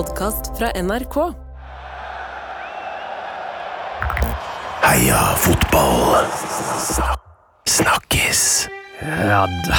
[0.00, 1.16] podkast fra NRK.
[4.82, 6.24] Heia fotball.
[7.68, 8.68] Snakkes.
[9.00, 9.76] Ja da,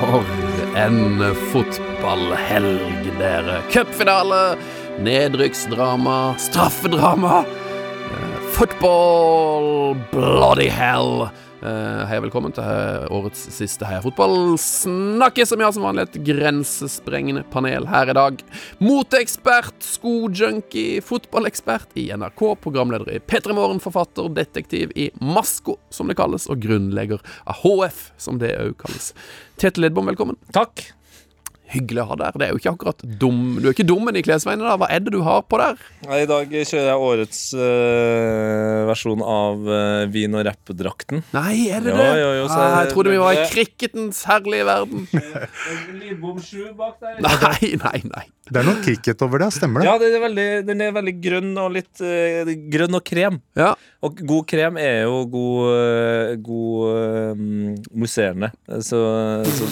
[0.00, 0.26] for
[0.74, 1.22] en
[1.52, 3.60] fotballhelg, dere.
[3.70, 4.56] Cupfinale,
[4.98, 7.44] nedrykksdrama, straffedrama.
[8.56, 11.26] Football, bloody hell.
[11.60, 14.54] Eh, Hei og velkommen til eh, årets siste Heia fotball.
[14.56, 18.40] Snakkes som jeg har som vanlig et grensesprengende panel her i dag.
[18.80, 26.16] Moteekspert, skojunkie, fotballekspert i NRK, programleder i P3 Morgen, forfatter, detektiv i Masko, som det
[26.16, 29.12] kalles, og grunnlegger av HF, som det òg kalles.
[29.60, 30.40] Tete Lidbom, velkommen.
[30.56, 30.95] Takk.
[31.72, 32.36] Hyggelig å ha der.
[32.38, 34.76] Det er jo ikke akkurat dum Du er ikke dummen i klesveiene, da.
[34.78, 35.80] Hva er det du har på der?
[36.06, 41.24] I dag kjører jeg årets øh, versjon av øh, vin- og rappdrakten.
[41.34, 42.06] Nei, er det det?
[42.22, 45.06] jo, jo, så ah, jeg trodde vi var i cricketens herlige verden.
[45.98, 47.18] Lidbom 7 bak der.
[47.26, 48.26] Nei, nei, nei.
[48.46, 49.88] Det er noe cricket over det, stemmer det?
[49.88, 53.40] Ja, den er, veldig, den er veldig grønn og litt øh, grønn og krem.
[53.58, 53.72] Ja.
[54.06, 58.52] Og god krem er jo god, øh, god um, musserende.
[58.86, 59.00] Så,
[59.44, 59.68] så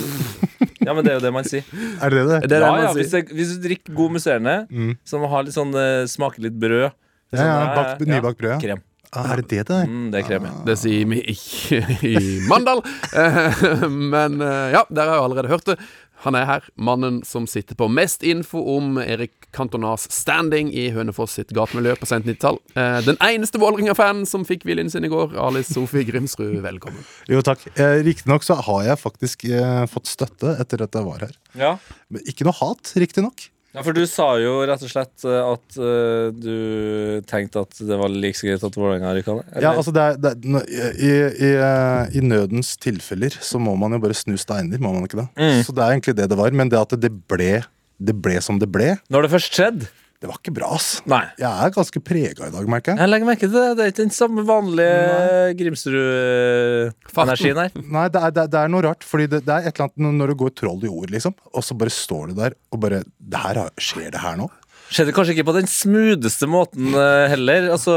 [0.85, 1.65] Ja, men det er jo det man sier.
[2.03, 2.41] Er det det?
[2.45, 2.99] Det er det ja, man ja, sier.
[3.01, 4.91] hvis, det, hvis du drikker god musserende, Mm.
[5.09, 6.91] som har litt sånn øh, smaker litt brød Ja,
[7.39, 8.59] ja, sånn, bakt, nybakt brød, ja.
[8.67, 8.83] Krem.
[9.15, 9.87] Ah, er det det det er?
[9.87, 10.53] Mm, det er krem, ja.
[10.67, 11.79] Det sier vi ikke
[12.11, 12.15] i
[12.51, 12.83] Mandal.
[13.15, 15.77] Eh, Men eh, ja, dere har jo allerede hørt det.
[16.23, 21.35] Han er her, mannen som sitter på mest info om Erik Cantonas standing i Hønefoss
[21.37, 22.57] sitt gatemiljø på sent 90-tall.
[22.79, 27.05] Eh, Den eneste Vålerenga-fanen som fikk viljen sin i går, Alice Sofie Grimsrud, velkommen.
[27.29, 27.67] Jo, takk.
[27.77, 31.37] Eh, Riktignok så har jeg faktisk eh, fått støtte etter at jeg var her.
[31.59, 31.75] ja.
[32.15, 33.49] Men ikke noe hat, riktignok.
[33.75, 37.97] Ja, for du sa jo rett og slett eh, at uh, du tenkte at det
[37.99, 39.49] var like så greit at Vålerenga rykka ned?
[39.65, 41.11] Ja, altså det er, det er, i,
[41.43, 45.25] i, eh, I nødens tilfeller så må man jo bare snu steiner, må man ikke
[45.25, 45.27] det?
[45.35, 45.65] Mm.
[45.67, 46.55] Så det er egentlig det det var.
[46.55, 47.51] Men det at det ble,
[47.99, 49.91] det ble som det ble, Når det først skjedde?
[50.25, 50.87] Det var ikke bra, ass.
[51.11, 51.21] Nei.
[51.37, 53.01] Jeg er ganske prega i dag, merker jeg.
[53.03, 53.65] Jeg legger merke til det.
[53.77, 57.77] Det er ikke den samme vanlige Grimsrud-energien her.
[57.77, 59.91] Nei, det er, det, er, det er noe rart, fordi det, det er et eller
[59.91, 62.57] annet når- du det går troll i ord, liksom, og så bare står du der
[62.73, 64.49] og bare det her, Skjer det her nå?
[64.95, 67.71] Skjedde kanskje ikke på den smootheste måten eh, heller.
[67.75, 67.95] Altså,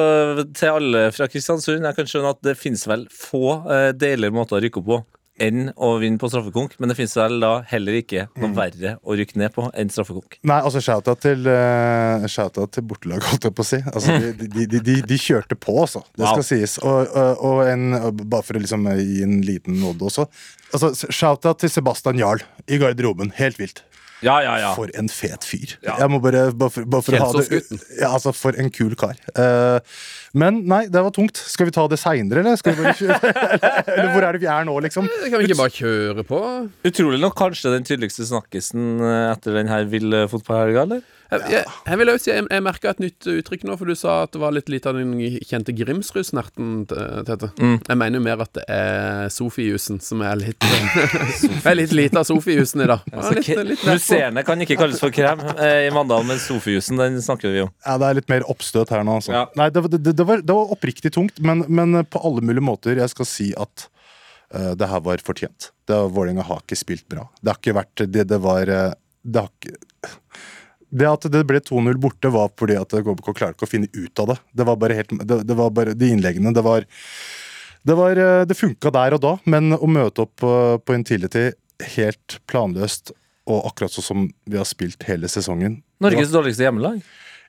[0.56, 1.86] Til alle fra Kristiansund.
[1.86, 5.00] Jeg kan skjønne at det finnes vel få uh, deiligere måter å rykke opp på
[5.44, 9.18] enn å vinne på straffekonk, men det finnes vel da heller ikke noe verre å
[9.18, 10.40] rykke ned på enn straffekonk.
[10.48, 13.82] Nei, altså shout-out til, uh, shout til bortelaget, holdt jeg på å si.
[13.94, 16.04] Altså, de, de, de, de, kjørte på, altså.
[16.16, 16.78] Det skal skal sies.
[16.84, 17.90] Og, og, og en,
[18.24, 20.28] bare for å liksom gi en liten nåde også.
[20.76, 23.32] Altså, shout-out til Sebastian Jarl i garderoben.
[23.38, 23.84] Helt vilt.
[24.26, 24.70] Ja, ja, ja.
[24.78, 25.76] For en fet fyr.
[25.86, 25.98] Ja.
[26.02, 27.60] Jeg må bare, bare for, bare for å ha det
[28.00, 29.20] ja, altså, For en kul kar.
[29.38, 29.78] Uh,
[30.38, 31.38] men nei, det var tungt.
[31.38, 32.58] Skal vi ta det seinere, eller?
[32.60, 33.34] Skal vi bare kjøre?
[33.98, 35.10] eller hvor er det vi er nå, liksom?
[35.28, 36.42] Kan vi ikke bare kjøre på?
[36.90, 41.06] Utrolig nok kanskje den tydeligste snakkisen eh, etter den her ville fotballhelga, eller?
[41.28, 43.96] Jeg, jeg, jeg vil også si, jeg, jeg merka et nytt uttrykk nå, for du
[44.00, 45.12] sa at det var litt lite av den
[45.44, 46.70] kjente Grimsrud-snerten,
[47.28, 47.50] Tete.
[47.60, 47.74] Mm.
[47.84, 52.22] Jeg mener jo mer at det er Sofijusen som er litt Jeg er litt lite
[52.22, 53.04] av Sofijusen i dag.
[53.88, 57.74] Musserende kan ikke kalles for krem eh, i Mandal, men Sofijusen den snakker vi om.
[57.86, 59.18] Ja, Det er litt mer oppstøt her nå.
[59.20, 59.34] Altså.
[59.36, 59.44] Ja.
[59.60, 62.64] Nei, det, var- det, det, var, det var oppriktig tungt, men, men på alle mulige
[62.66, 63.88] måter jeg skal si at
[64.56, 65.72] uh, det her var fortjent.
[65.88, 67.28] Det Vålerenga har ikke spilt bra.
[67.42, 68.96] Det har ikke vært det det var eh,
[69.28, 70.16] Det har ikke
[70.90, 74.24] det at det ble 2-0 borte, var fordi at KBK klarte ikke å finne ut
[74.24, 74.38] av det.
[74.56, 76.54] Det var bare helt Det, det var bare de innleggene.
[76.56, 76.86] Det var
[77.88, 80.52] Det, var, eh, det funka der og da, men å møte opp på,
[80.84, 81.52] på Intility
[81.96, 83.14] helt planløst
[83.48, 87.00] og akkurat sånn som vi har spilt hele sesongen Norges dårligste hjemmelag.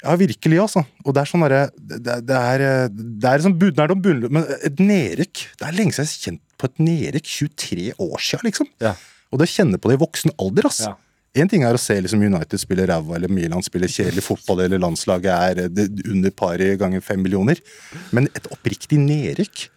[0.03, 0.85] ja, virkelig, altså.
[1.05, 4.45] Og det er sånn derre det, det er Det er sånn bud, det er Men
[4.63, 7.27] et nedrykk Det er lenge siden jeg har kjent på et nedrykk.
[7.27, 8.71] 23 år siden, liksom.
[8.83, 8.95] Ja.
[9.33, 10.81] Og det kjenner på det i voksen alder, ass.
[10.87, 10.95] Ja.
[11.37, 14.81] Én ting er å se liksom United spille ræva, eller Milan spille kjedelig fotball, eller
[14.81, 17.61] landslaget er eh, under pari ganger fem millioner.
[18.17, 19.69] Men et oppriktig nedrykk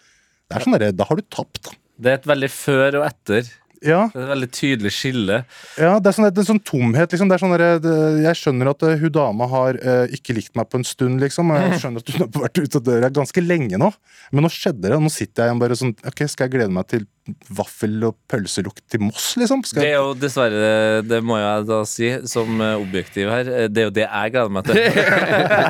[0.51, 1.71] det er sånn der, Da har du tapt, da.
[2.01, 3.47] Det er et veldig før og etter.
[3.81, 5.37] Ja, Det er et veldig tydelig skille.
[5.79, 7.29] ja det er sånn, det er en sånn tomhet, liksom.
[7.31, 10.55] Det er sånn der, det- Jeg skjønner at uh, hun dama har uh, ikke likt
[10.55, 11.49] meg på en stund, liksom.
[11.55, 13.89] Jeg skjønner at hun har vært ute av døra ganske lenge nå.
[14.31, 16.87] Men nå skjedde det, nå sitter jeg igjen bare sånn Ok, skal jeg glede meg
[16.93, 17.07] til
[17.53, 19.61] vaffel- og pølselukt til Moss, liksom?
[19.67, 23.67] Skal Det er jo dessverre, det må jeg da si, som eh, objektiv her, eh,
[23.69, 24.79] det er jo det jeg gleder meg til.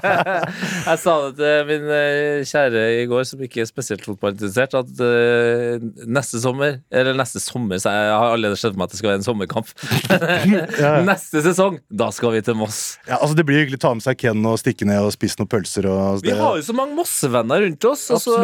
[0.89, 5.03] jeg sa det til min eh, kjære i går, som ikke er spesielt fotballinteressert, at
[5.03, 9.11] uh, neste sommer, eller neste sommer, så jeg har allerede skjønt meg at det skal
[9.11, 9.75] være en sommerkamp.
[11.11, 12.79] Neste sesong, da skal vi til Moss.
[13.07, 15.39] Ja, altså Det blir hyggelig å ta med seg Ken og stikke ned og spise
[15.39, 15.87] noen pølser.
[15.91, 16.39] Og Vi det...
[16.39, 18.07] har jo så mange Mossevenner rundt oss.
[18.13, 18.37] Altså.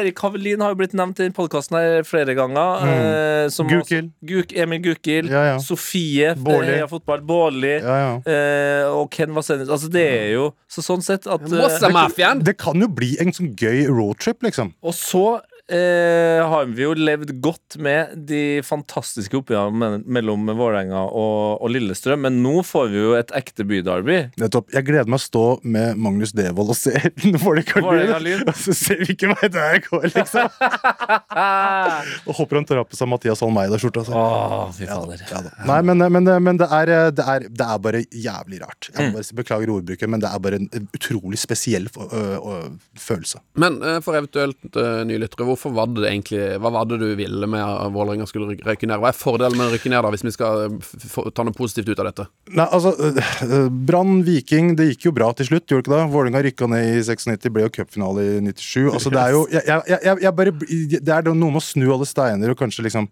[0.00, 3.44] Erik Havelin har jo blitt nevnt i podkasten her flere flere ganger.
[3.44, 3.70] eh, som Mm.
[3.78, 4.10] Gukild.
[4.10, 5.30] også- Guk, Emil Gukild.
[5.30, 5.58] Ja, ja.
[5.58, 6.66] Sofie Bårli.
[6.66, 7.20] Heia Fotball.
[7.20, 7.80] Bårli.
[7.82, 8.32] Ja, ja.
[8.32, 9.68] eh, og Ken Vasenis.
[9.68, 12.42] Altså, det er jo Så sånn sett at eh, Mossa-mafiaen!
[12.44, 14.72] Det kan jo bli en sånn gøy roadtrip, liksom.
[14.82, 15.40] Og så
[15.72, 22.22] eh, har vi jo levd godt med de fantastiske oppgjørene mellom Vålerenga og, og Lillestrøm,
[22.26, 24.18] men nå får vi jo et ekte byderby.
[24.42, 24.70] Nettopp.
[24.74, 26.94] Jeg gleder meg å stå med Magnus Devold og se
[27.44, 28.44] Vålerenga Vålerenga-Lyn.
[28.52, 30.48] Og så ser vi hvilken vei det her går, liksom.
[32.28, 34.02] Og håper han tar på seg Mathias Almeida-skjorta.
[34.04, 34.84] Altså.
[34.84, 35.22] Ja, fader.
[35.30, 35.42] ja.
[35.68, 38.90] Nei, men, men, men det, er, det, er, det er bare jævlig rart.
[38.92, 43.40] Jeg må bare si- beklager ordbruket, men det er bare en utrolig spesiell følelse.
[43.62, 47.06] Men eh, for eventuelt uh, nye lyttere, hvorfor var det egentlig Hva var det du
[47.18, 48.98] ville med at Vålerenga skulle ryk- røyke ned?
[49.02, 51.92] Hva er fordelen med å rykke ned, da, hvis vi skal eh, ta noe positivt
[51.92, 52.26] ut av dette?
[52.56, 56.12] Nei, altså øh, Brann, Viking, det gikk jo bra til slutt, gjorde det ikke det?
[56.16, 58.90] Vålerenga rykka ned i 96, ble jo cupfinale i 97.
[58.96, 60.56] Altså, det er jo jeg, jeg, jeg, bare,
[60.98, 63.06] Det er noe med å snu alle steiner og kanskje liksom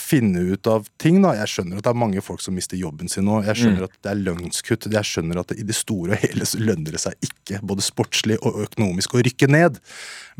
[0.00, 1.20] finne ut av ting.
[1.22, 3.42] da Jeg skjønner at det er mange folk som mister jobben sin nå.
[3.44, 4.88] Jeg skjønner at det er lønnskutt.
[4.92, 7.84] Jeg skjønner at det, i det store og hele så lønner det seg ikke, både
[7.84, 9.80] sportslig og økonomisk, å rykke ned.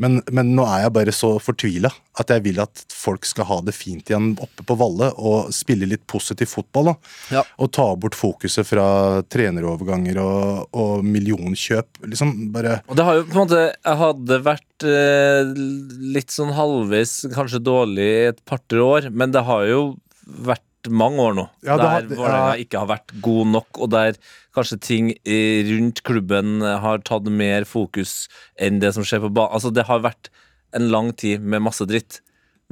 [0.01, 3.57] Men, men nå er jeg bare så fortvila at jeg vil at folk skal ha
[3.63, 6.85] det fint igjen oppe på Valle og spille litt positiv fotball.
[6.85, 6.95] da
[7.37, 7.43] Ja.
[7.59, 12.01] og ta bort fokuset fra treneroverganger og, og millionkjøp.
[12.11, 17.61] Liksom bare Og det har jo på en måte hadde vært litt sånn halvveis kanskje
[17.63, 19.81] dårlig i et par-tre år, men det har jo
[20.25, 22.63] vært mange år nå Ja, det der har- Vålerenga ja.
[22.63, 24.13] ikke har vært god nok, og der
[24.55, 28.27] kanskje ting rundt klubben har tatt mer fokus
[28.59, 29.51] enn det som skjer på banen.
[29.53, 30.29] Altså, det har vært
[30.73, 32.21] en lang tid med masse dritt.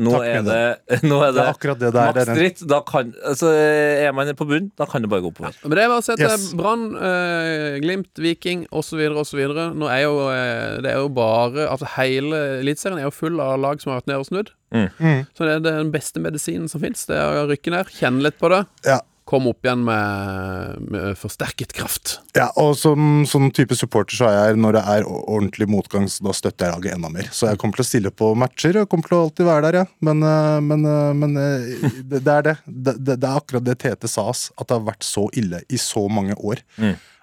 [0.02, 2.16] Nå Takk, er det, nå er Det det, er det det er.
[2.18, 2.62] Maks dritt.
[2.72, 5.54] Da kan, altså, er man på bunn, da kan det bare gå oppover.
[5.68, 6.48] Men det bare å sette Yes.
[6.58, 9.04] Brann, eh, Glimt, Viking osv.
[9.22, 9.44] osv.
[9.78, 13.60] Nå er jo eh, det er jo bare Altså hele Eliteserien er jo full av
[13.62, 14.50] lag som har vært nede og snudd.
[14.74, 15.26] Mm.
[15.38, 17.06] Så det er den beste medisinen som fins.
[17.06, 19.02] Det er å rykke ned, kjenne litt på det, Ja.
[19.34, 22.20] Komme opp igjen med, med forsterket kraft.
[22.38, 26.26] Ja, og som som, type supporter så er jeg, når det er ordentlig motgang, så
[26.28, 27.30] da støtter jeg laget enda mer.
[27.36, 29.80] Så jeg kommer til å stille på matcher og kommer til å alltid være der,
[29.82, 29.86] ja.
[30.06, 32.58] Men, øh, men, øh, men øh, det, det er det.
[32.66, 33.18] Det, det.
[33.22, 36.38] er akkurat det Tete sa, oss, at det har vært så ille i så mange
[36.40, 36.64] år.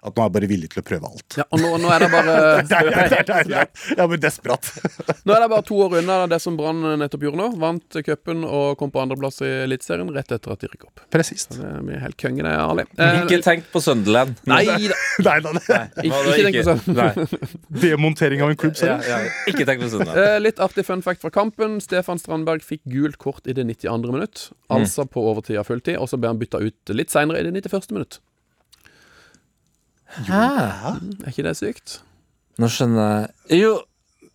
[0.00, 1.34] At nå er jeg bare villig til å prøve alt.
[1.36, 2.34] Ja, og nå, nå, er det bare,
[2.70, 4.70] Det er, det er, det er, det er, jeg er bare desperat.
[5.28, 7.48] nå er det bare to år unna det som Brann nettopp gjorde nå.
[7.60, 11.02] Vant cupen og kom på andreplass i Eliteserien rett etter at de rykket opp.
[11.12, 11.52] Presist.
[11.58, 12.86] Det blir helt konge, det, Ali.
[12.96, 14.40] Eh, Ikke tenk på Sunderland.
[14.50, 14.78] Nei da.
[15.26, 15.82] Nei da, nei.
[16.06, 17.36] Ikke, ikke tenk på Sunderland.
[17.84, 19.10] Demontering av en klubb, Ja, ser du.
[19.12, 19.20] ja.
[19.52, 20.18] Ikke tenk på Sunderland.
[20.24, 21.76] Eh, litt artig fun fact fra kampen.
[21.84, 24.10] Stefan Strandberg fikk gult kort i det 92.
[24.16, 24.46] minutt.
[24.72, 25.98] Altså på overtid av fulltid.
[26.00, 27.92] Og så ble han bytta ut litt seinere, i det 91.
[27.96, 28.20] minutt.
[30.18, 32.00] Er ikke det sykt?
[32.60, 33.76] Nå skjønner jeg Jo,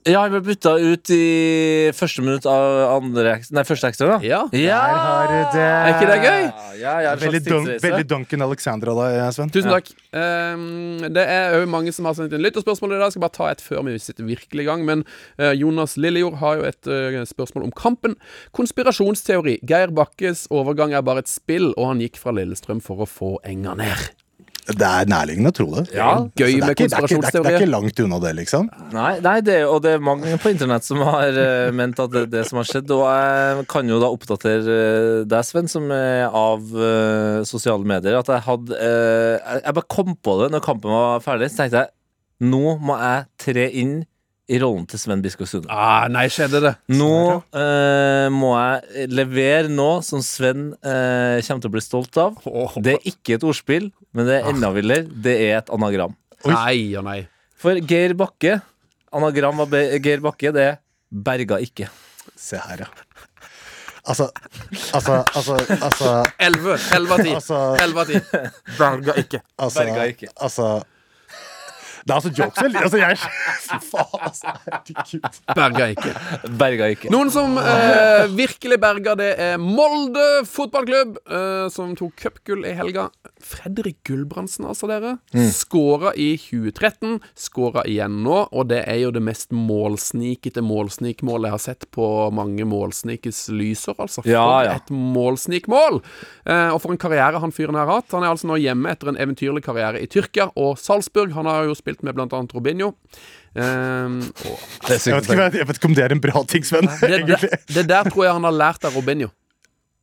[0.05, 4.17] ja, han ble bytta ut i første minutt av andre Nei, første ekstra, da.
[4.21, 4.43] Ja.
[4.53, 4.77] Ja!
[4.85, 5.63] Der har du det.
[5.65, 6.43] Er ikke det gøy?
[6.77, 7.83] Ja, ja, en Veldig, slags dun tidsreise.
[7.87, 9.53] veldig Duncan Alexandra da, deg, Sven.
[9.55, 9.89] Tusen takk.
[10.13, 13.07] Ehm, det er òg mange som har sendt inn lytterspørsmål i dag.
[13.07, 14.83] Jeg skal bare ta et før vi sitter virkelig i gang.
[14.85, 15.01] Men
[15.39, 18.13] eh, Jonas Lillejord har jo et eh, spørsmål om kampen.
[18.53, 19.57] Konspirasjonsteori.
[19.65, 23.31] Geir Bakkes overgang er bare et spill, og han gikk fra Lillestrøm for å få
[23.47, 24.05] enga ned.
[24.65, 25.83] Det er nærliggende å tro det.
[25.93, 27.67] Ja, Gøy er med ikke, det, er ikke, konspirasjonsteorier.
[27.69, 28.69] langt unna det, liksom.
[28.95, 32.23] Nei, nei det, og det er mange på internett som har uh, ment at det
[32.23, 32.93] er det som har skjedd.
[32.95, 38.17] Og jeg kan jo da oppdatere eh, deg, Sven, som er av uh, sosiale medier,
[38.17, 41.51] at jeg hadde jeg, jeg bare kom på det når kampen var ferdig.
[41.53, 41.93] Så tenkte jeg
[42.49, 43.95] nå må jeg tre inn
[44.45, 45.69] i rollen til Sven Biskov Sunde.
[45.73, 46.73] Ah, nei, skjedde det.
[46.93, 52.37] Nå eh, må jeg levere nå som Sven eh, kommer til å bli stolt av.
[52.77, 55.09] Det er ikke et ordspill, men det er enda villere.
[55.09, 56.13] Det er et anagram.
[56.45, 57.19] Nei og nei.
[57.57, 58.59] For Geir Bakke,
[59.15, 61.89] anagram av Geir Bakke, det er berga ikke.
[62.37, 62.91] Se her, ja.
[64.05, 64.27] Altså,
[64.93, 66.75] altså, altså, altså, 11.
[66.93, 67.31] 11 av 10.
[67.33, 68.51] altså, 11 av 10.
[68.79, 69.39] Berga ikke.
[69.57, 70.29] altså, Berga ikke.
[70.35, 70.67] altså
[72.05, 72.75] Det er altså jokes, vel?
[72.77, 73.17] Altså, jeg
[73.65, 74.51] Fy faen, altså.
[74.61, 75.39] Herregud.
[75.57, 76.11] Berga ikke.
[76.59, 77.09] Berga ikke.
[77.09, 83.07] Noen som eh, virkelig berga, det er Molde fotballklubb, eh, som tok cupgull i helga.
[83.41, 85.15] Fredrik Gulbrandsen, altså, dere.
[85.33, 85.47] Mm.
[85.55, 91.55] Skåra i 2013, skåra igjen nå, og det er jo det mest målsnikete målsnikmålet jeg
[91.57, 92.05] har sett på
[92.37, 94.21] mange målsnikes lyser, altså.
[94.21, 94.77] For Ja, ja.
[94.77, 96.03] et målsnikmål!
[96.45, 98.13] Eh, og for en karriere han fyren her har hatt.
[98.13, 101.33] Han er altså nå hjemme etter en eventyrlig karriere i Tyrkia og Salzburg.
[101.33, 102.93] Han har jo spilt med blant annet Robinho.
[103.55, 104.09] Er
[104.89, 106.89] Jeg vet, ikke, jeg vet ikke om det er en bra ting, Sven.
[107.01, 109.29] det, det, det der tror jeg han har lært av Robinho.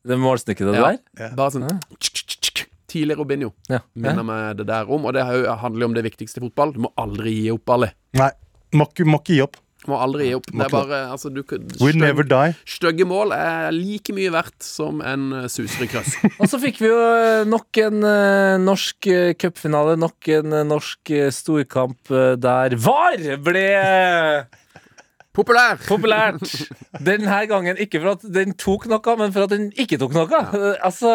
[0.03, 0.93] Det målstykket det Ja.
[1.19, 1.35] der?
[1.39, 1.69] Bare sånn
[2.01, 2.65] tsk.
[2.93, 3.79] Tidlig Robinho Ja.
[3.95, 5.05] minner meg det der om.
[5.07, 6.73] Og det er handler jo om det viktigste i fotball.
[6.75, 7.89] Du må aldri gi opp, Ali.
[8.19, 8.31] Nei,
[8.75, 9.57] må ikke gi opp.
[9.91, 10.47] Må aldri gi opp.
[10.53, 12.53] Det er bare altså, du, kan- We never die.
[12.71, 16.15] Stygge mål er like mye verdt som en eh, susere krøss.
[16.41, 19.11] Og så fikk vi jo eh, nok en eh, norsk
[19.43, 22.13] cupfinale, nok en norsk storkamp
[22.43, 23.67] der VAR ble
[25.33, 25.79] Populær!
[25.89, 26.43] populært.
[27.01, 30.29] Denne gangen ikke for at den tok noe, men for at den ikke tok noe.
[30.29, 30.43] Ja.
[30.87, 31.09] Altså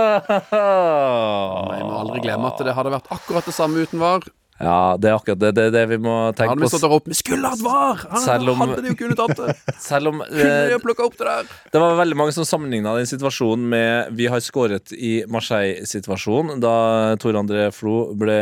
[0.57, 4.25] Jeg må aldri glemme at det hadde vært akkurat det samme uten var.
[4.57, 5.51] Ja, det er akkurat det.
[5.53, 6.63] Det det vi må tenke på.
[6.65, 8.01] Han stått der oppe Vi skulle hatt var!
[8.23, 9.55] Selv om- Hadde de jo kunnet tatt det.
[9.89, 11.51] Selv om Kunne eh, opp det der.
[11.73, 17.15] Det var veldig mange som sammenligna den situasjonen med vi har skåret i Marseille-situasjonen, da
[17.21, 18.37] Tor André Flo ble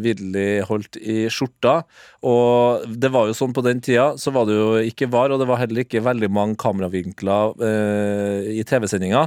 [0.00, 1.82] vidderlig holdt i skjorta.
[2.24, 5.40] Og det var jo sånn på den tida, så var det jo ikke var, og
[5.40, 9.26] det var heller ikke veldig mange kameravinkler eh, i TV-sendinga.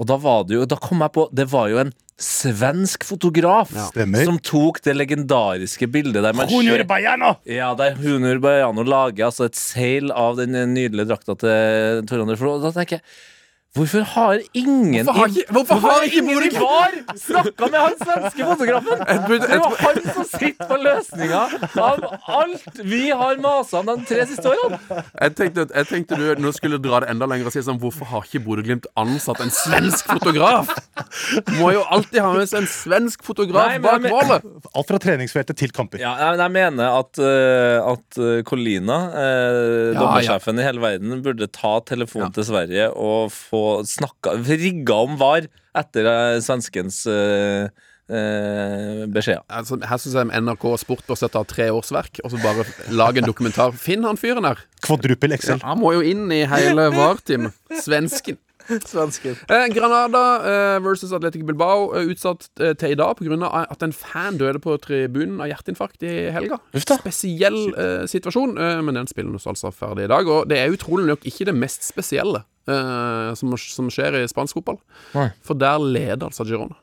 [0.00, 3.70] Og da var det jo Da kom jeg på Det var jo en svensk fotograf
[3.88, 4.26] Stemmer.
[4.28, 7.34] som tok det legendariske bildet der man Hunur Bajano!
[7.48, 12.36] Ja, der Hunur Bajano lager altså et seil av den nydelige drakta til Tor André
[12.40, 12.58] Flo.
[12.62, 13.06] Da tenker jeg
[13.70, 17.92] Hvorfor har ingen Hvorfor har ikke- hvorfor har ikke ingen i VAR snakka med han
[18.00, 18.98] svenske fotografen?
[19.50, 21.42] Det var han som sitter på løsninga
[21.78, 22.02] av
[22.40, 24.80] alt vi har masa om de tre siste årene.
[25.22, 28.10] Jeg tenkte, jeg tenkte du nå skulle dra det enda lenger og si sånn Hvorfor
[28.10, 30.74] har ikke Bodø-Glimt ansatt en svensk fotograf?
[31.60, 34.50] Må jo alltid ha med seg en svensk fotograf Nei, bak målet.
[34.74, 36.02] Alt fra treningsfeltet til kamper.
[36.02, 41.22] Ja, jeg, jeg mener at, uh, at uh, Colina, uh, Ja, dommersjefen i hele verden,
[41.22, 47.70] burde ta telefonen til Sverige og få snakka Rigga om VAR etter uh, svenskens uh,
[48.10, 49.44] eh, beskjeder.
[49.46, 53.22] Altså, her syns jeg NRK Sport bør sette av tre årsverk og så bare lage
[53.22, 53.74] en dokumentar.
[53.78, 54.62] Finn han fyren her.
[54.84, 55.62] Kvadruppel Excel.
[55.66, 57.56] Han må jo inn i hele VAR-teamet.
[57.84, 58.40] Svensken.
[58.90, 59.36] Svensken.
[59.48, 63.50] Eh, Granada eh, versus Atletic Bilbao eh, utsatt eh, til i dag pga.
[63.70, 66.60] at en fan døde på tribunen av hjerteinfarkt i helga.
[66.76, 66.98] Ufta.
[67.02, 70.28] Spesiell eh, situasjon, eh, men den spiller nå altså ferdig i dag.
[70.28, 74.60] Og det er utrolig nok ikke det mest spesielle eh, som, som skjer i spansk
[74.60, 74.80] fotball.
[75.46, 76.78] For der leder altså Girona.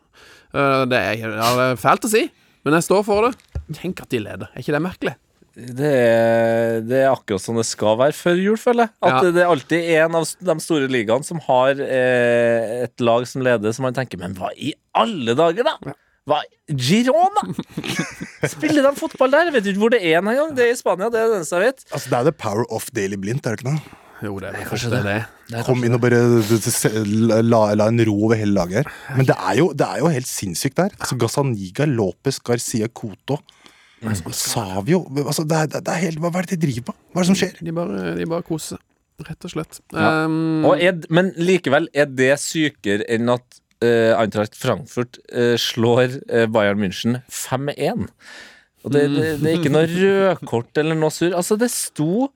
[0.53, 2.27] Eh, det, er, ja, det er fælt å si,
[2.65, 3.63] men jeg står for det.
[3.77, 4.51] Tenk at de leder.
[4.53, 5.15] Er ikke det merkelig?
[5.57, 8.93] Det er, det er akkurat sånn det skal være før jul, føler jeg.
[9.01, 9.31] At Ja.
[9.33, 13.73] det er alltid en av de store ligaene som har eh, et lag som leder,
[13.73, 15.95] som man tenker Men hva i alle dager, da?
[16.27, 17.45] Hva Girona?
[18.53, 19.47] Spiller de fotball der?
[19.49, 20.53] Jeg vet ikke hvor det er engang.
[20.53, 21.85] Det er i Spania, det er det eneste jeg vet.
[21.89, 23.97] Altså, det er the power of Daily Blindt, er det ikke noe?
[24.25, 25.01] Jo, det er kanskje det.
[25.05, 25.17] det.
[25.53, 25.59] det.
[25.65, 26.19] Kom inn og bare
[27.45, 28.89] la, la en ro over hele laget her.
[29.17, 30.95] Men det er jo, det er jo helt sinnssykt der.
[30.97, 33.37] Altså, Gazaniga, Lopez, Garcia, Coto.
[34.31, 36.93] Savio altså, det, er, det er helt, Hva er det de driver på?
[37.13, 37.55] Hva er det som skjer?
[37.65, 38.81] De bare, de bare koser,
[39.25, 39.79] rett og slett.
[39.93, 40.25] Ja.
[40.27, 46.19] Um, Og er, men likevel, er det sykere enn at uh, Eintracht Frankfurt uh, slår
[46.29, 48.05] uh, Bayern München 5-1?
[48.85, 51.33] Og det, det, det er ikke noe rødkort eller noe surr.
[51.35, 52.29] Altså, det sto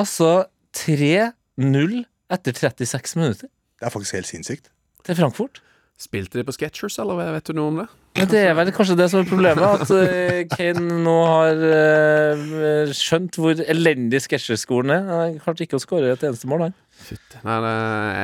[0.00, 0.46] altså
[0.78, 1.98] 3-0
[2.34, 4.70] etter 36 minutter Det er faktisk helt sinnssykt.
[5.04, 5.60] til Frankfurt.
[6.00, 7.90] Spilte de på Sketchers, eller vet du noe om det?
[8.14, 12.92] Men det er vel kanskje det som er problemet, at eh, Kane nå har eh,
[12.94, 15.08] skjønt hvor elendig Sketcherskolen er.
[15.10, 16.76] Han klarte ikke å skåre et eneste mål, han.
[16.94, 17.40] Fytti.
[17.42, 17.72] Nei, det,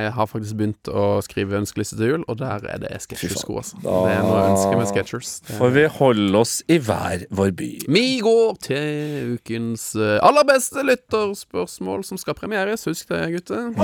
[0.04, 3.80] jeg har faktisk begynt å skrive ønskeliste til jul, og der er det Sketchers-sko, altså.
[3.82, 5.32] Da- Det er noe jeg ønsker med Sketchers.
[5.48, 7.70] For Får vi holde oss i hver vår by.
[7.90, 12.86] Vi går til ukens eh, aller beste lytterspørsmål, som skal premieres.
[12.86, 13.74] Husk det, gutter.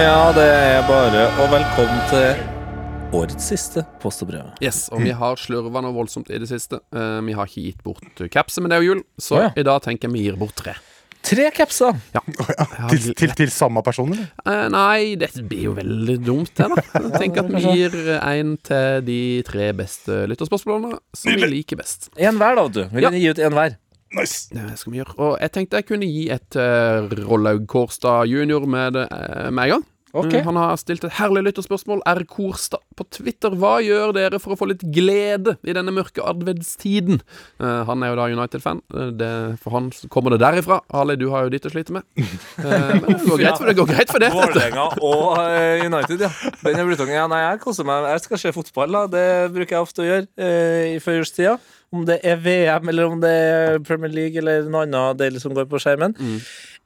[0.00, 2.38] Ja, det er bare Og velkommen til
[3.10, 4.52] årets siste Post og brev.
[4.62, 6.78] Yes, og vi har slurva noe voldsomt i det siste.
[6.94, 9.50] Uh, vi har ikke gitt bort kapset, men det er jo jul, så Å, ja.
[9.58, 10.76] i dag tenker jeg vi gir bort tre.
[11.22, 11.98] Tre capser!
[12.90, 14.30] Til, til, til samme person, eller?
[14.48, 17.02] Eh, nei, dette blir jo veldig dumt, det, da.
[17.20, 22.08] Tenker at vi gir én til de tre beste lytterspørsmålene som vi liker best.
[22.16, 22.82] En hver, da, vet du.
[22.96, 23.12] Vi Ja.
[23.14, 23.76] gi ut en hver.
[24.16, 24.48] Nice!
[24.50, 25.14] Det skal vi gjøre.
[25.22, 29.68] Og jeg tenkte jeg kunne gi et uh, Rollaug Kårstad junior med, det, uh, med
[29.68, 29.84] en gang.
[30.12, 30.32] Ok.
[30.34, 32.02] Mm, Han har stilt et herlig lytterspørsmål.
[32.08, 32.22] R.
[32.28, 33.54] Korstad på Twitter.
[33.54, 37.20] Hva gjør dere for å få litt glede i denne mørke adventstiden?
[37.62, 38.82] Uh, han er jo da United-fan.
[38.90, 40.80] Eh, For han kommer det derifra.
[40.90, 42.06] Ali, du har jo ditt å slite med.
[42.16, 43.76] Uh, men det går greit for det.
[43.78, 44.32] Går greit for det.
[44.34, 45.40] Vålerenga og
[45.86, 46.30] United, ja.
[46.64, 47.16] Den er blutongen.
[47.20, 48.10] Ja, nei, jeg koser meg.
[48.16, 49.06] Jeg skal se fotball, da.
[49.10, 51.58] Det bruker jeg ofte å gjøre uh, i førjulstida.
[51.90, 55.54] Om det er VM, eller om det er Premier League, eller noe annet deilig som
[55.56, 56.14] går på skjermen.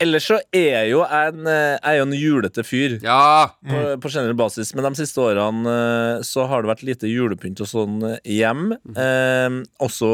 [0.00, 2.96] Ellers så er jo en, eh, jeg er jo en julete fyr.
[3.04, 3.50] Ja.
[3.68, 4.72] på, på generell basis.
[4.74, 8.72] Men de siste årene eh, så har det vært lite julepynt og sånn hjem.
[8.80, 8.96] hjem.
[8.96, 10.10] Eh, også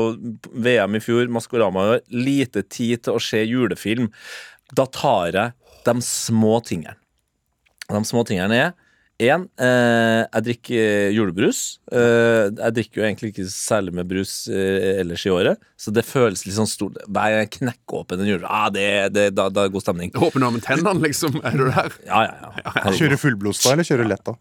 [0.52, 2.04] VM i fjor, Maskorama i år.
[2.10, 4.10] Lite tid til å se julefilm.
[4.74, 5.54] Da tar jeg
[5.86, 6.98] de små tingene.
[7.90, 8.72] De små tingene er
[9.28, 11.60] en, eh, jeg drikker eh, julebrus.
[11.92, 16.06] Eh, jeg drikker jo egentlig ikke særlig med brus eh, ellers i året, så det
[16.08, 16.96] føles litt sånn stort.
[17.04, 18.86] Hver gang jeg knekker åpen en julebrus, ah, det,
[19.16, 20.14] det, da, da er det god stemning.
[20.16, 21.36] Åpne av med tennene, liksom.
[21.44, 22.00] Er du der?
[22.06, 22.74] Ja, ja, ja.
[22.78, 23.00] Herregud.
[23.02, 24.36] Kjøre fullblods da, eller kjøre lett da?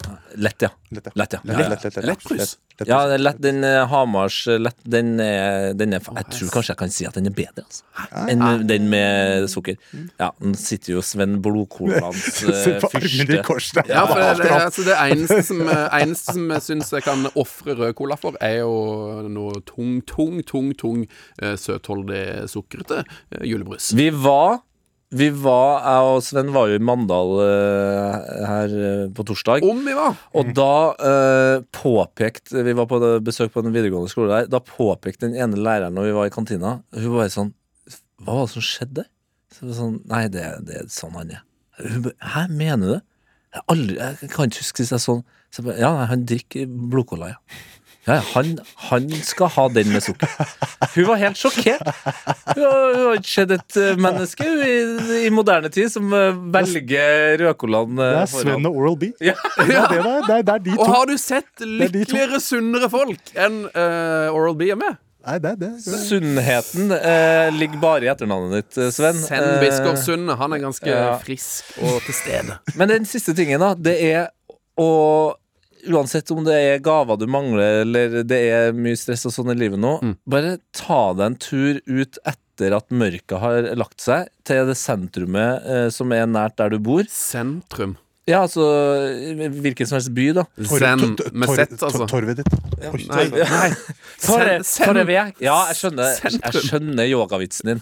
[0.47, 0.71] Lett, ja.
[0.95, 1.13] Lett, ja.
[1.19, 1.43] Lett, ja.
[1.43, 1.69] Lett, ja, ja.
[1.75, 2.39] lett, lett, lett, Lettbrus.
[2.39, 6.53] lett, lett, Ja, lett, den eh, Hamars eh, lett, den er, den er Jeg tror
[6.55, 7.83] kanskje jeg kan si at den er bedre, altså.
[8.31, 9.75] Enn den med sukker.
[10.19, 13.89] Ja, nå sitter jo Sven Blodkolans Se eh, på armene i kors der.
[13.91, 14.68] Ja, for det.
[14.69, 18.61] Altså det eneste som, eneste som jeg syns jeg kan ofre rød cola for, er
[18.61, 18.73] jo
[19.29, 21.03] noe tung, tung, tung, tung
[21.41, 23.91] eh, søtholdig, sukkrete eh, julebrus.
[23.97, 24.61] Vi var
[25.09, 29.65] vi var, Jeg og Sven var jo i Mandal eh, her eh, på torsdag.
[29.65, 30.19] Om vi var!
[30.37, 30.73] Og da
[31.09, 34.51] eh, påpekte Vi var på besøk på den videregående skole der.
[34.53, 37.55] Da påpekte den ene læreren når vi var i kantina Hun var sånn
[38.21, 39.07] Hva var det som skjedde?
[39.49, 41.45] Så det sånn, Nei, det, det er sånn han er.
[41.79, 43.01] Hæ, mener du det?
[43.49, 47.59] Jeg, aldri, jeg kan ikke huske jeg sånn så Ja, han drikker blodcola, ja.
[48.07, 48.53] Ja, ja, han,
[48.89, 50.29] han skal ha den med sukker.
[50.95, 51.83] Hun var helt sjokkert.
[52.55, 54.77] Hun har, ikke sett et eh, menneske i,
[55.27, 59.11] i moderne tid som eh, velger rødcolaen Det eh, er Sven og Oral B.
[59.21, 59.35] Ja.
[59.59, 59.99] Det er det.
[59.99, 64.57] Det er, det er de Og har du sett lykkeligere, sunnere folk enn uh, Oral
[64.57, 64.97] B er med?
[65.29, 65.69] Nei, det det.
[66.07, 69.19] Sunnheten eh, ligger bare i etternavnet ditt, eh, Sven.
[69.21, 70.33] Send Eh, Biskov Sunde.
[70.39, 71.11] Han er ganske ja.
[71.21, 72.57] frisk og til stede.
[72.79, 74.31] men den siste tingen, da, det er
[74.79, 74.89] å
[75.87, 79.55] Uansett om det er gaver du mangler, eller det er mye stress og sånn i
[79.55, 80.17] livet nå, Mm.
[80.27, 85.63] bare ta deg en tur ut etter at mørket har lagt seg, til det sentrumet
[85.63, 87.07] eh, som er nært der du bor.
[87.07, 87.95] Sentrum.
[88.29, 88.61] Ja, altså
[89.63, 90.43] hvilken som helst by, da.
[90.69, 92.05] Zen med Z, altså.
[92.11, 92.51] Torvet ditt.
[93.09, 93.69] Nei, nei.
[94.21, 94.61] Torre-
[95.41, 97.79] Ja, jeg skjønner, jeg skjønner yogavitsen din.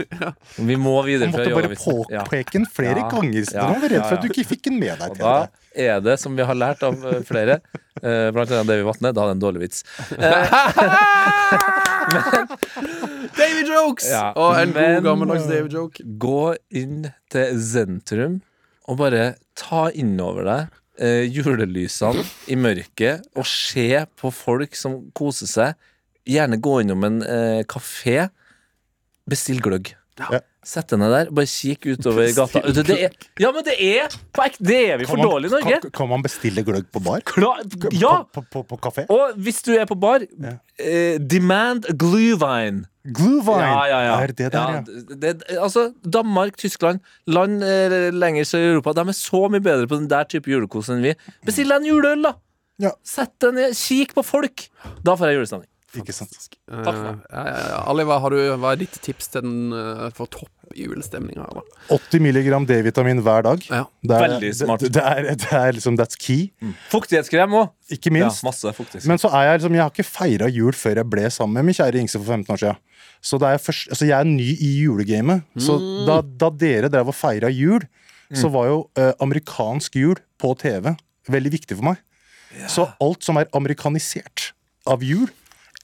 [0.69, 1.91] Vi må videreføre yogavitsen.
[1.91, 3.09] Du måtte bare påpeke den flere Ja.
[3.11, 3.43] ganger.
[3.43, 3.67] Du Ja.
[3.73, 5.09] var redd for at du ikke fikk den med deg.
[5.11, 7.59] Og da er det, som vi har lært av eh, flere,
[8.01, 9.83] eh, blant annet Davy Vatne, da er det en dårlig vits.
[13.37, 14.07] Davy Jokes!
[14.35, 16.03] Og en god gammeldags Davy Joke.
[16.17, 18.39] Gå inn til sentrum
[18.87, 25.51] og bare ta innover deg eh, julelysene i mørket og se på folk som koser
[25.51, 25.87] seg.
[26.27, 28.29] Gjerne gå innom en eh, kafé.
[29.27, 29.96] Bestill gløgg.
[30.17, 30.39] Ja.
[30.67, 32.59] Sett deg ned der, bare kikk utover gata.
[32.75, 34.15] Det, er, ja, men det er!
[34.57, 35.77] Det er vi for man- dårlige i Norge.
[35.85, 37.21] Kan, kan man bestille gløgg på bar?
[37.29, 37.61] Klar,
[37.95, 38.15] ja!
[38.33, 39.05] På, på, på, kafé?
[39.13, 42.81] Og hvis du er på bar, eh, demand glühwein.
[43.07, 43.63] Glühwein!
[43.63, 44.17] Ja, ja, ja.
[44.25, 44.81] Er det der, ja?
[44.83, 46.99] det, det, altså, Danmark, Tyskland,
[47.29, 50.51] land eh, lenger sør i Europa, de er så mye bedre på den der type
[50.51, 51.15] julekos enn vi.
[51.47, 52.35] Bestill deg en juleøl, da!
[52.83, 52.91] Ja.
[53.07, 54.67] Sett deg ned, kikk på folk!
[55.05, 55.71] Da får jeg julestemning.
[56.01, 56.33] Ikke sant.
[56.69, 57.19] Eh, Takk for meg.
[57.31, 57.79] ja, ja, ja.
[57.91, 61.45] Ali, hva, har du, hva er ditt tips til den uh, for topp julestemninga?
[61.93, 63.63] 80 milligram D-vitamin hver dag.
[63.71, 63.83] Ja.
[64.03, 64.85] Det er, Veldig smart.
[64.85, 66.49] Det, det, er, det er liksom That's key.
[66.91, 67.71] Fuktighetskrem òg.
[67.93, 68.43] Ikke Ja, minst.
[68.47, 69.13] masse fuktighetskrem.
[69.13, 71.69] Men så er jeg liksom Jeg har ikke feira jul før jeg ble sammen med
[71.69, 72.81] min kjære Ingse for 15 år siden.
[73.27, 75.43] Så er først, altså jeg er ny i julegamet.
[75.57, 77.81] Så da, da dere drev og feira jul,
[78.35, 80.91] så var jo eh, amerikansk jul på TV
[81.31, 82.03] veldig viktig for meg.
[82.71, 84.51] Så alt som er amerikanisert
[84.87, 85.27] av jul,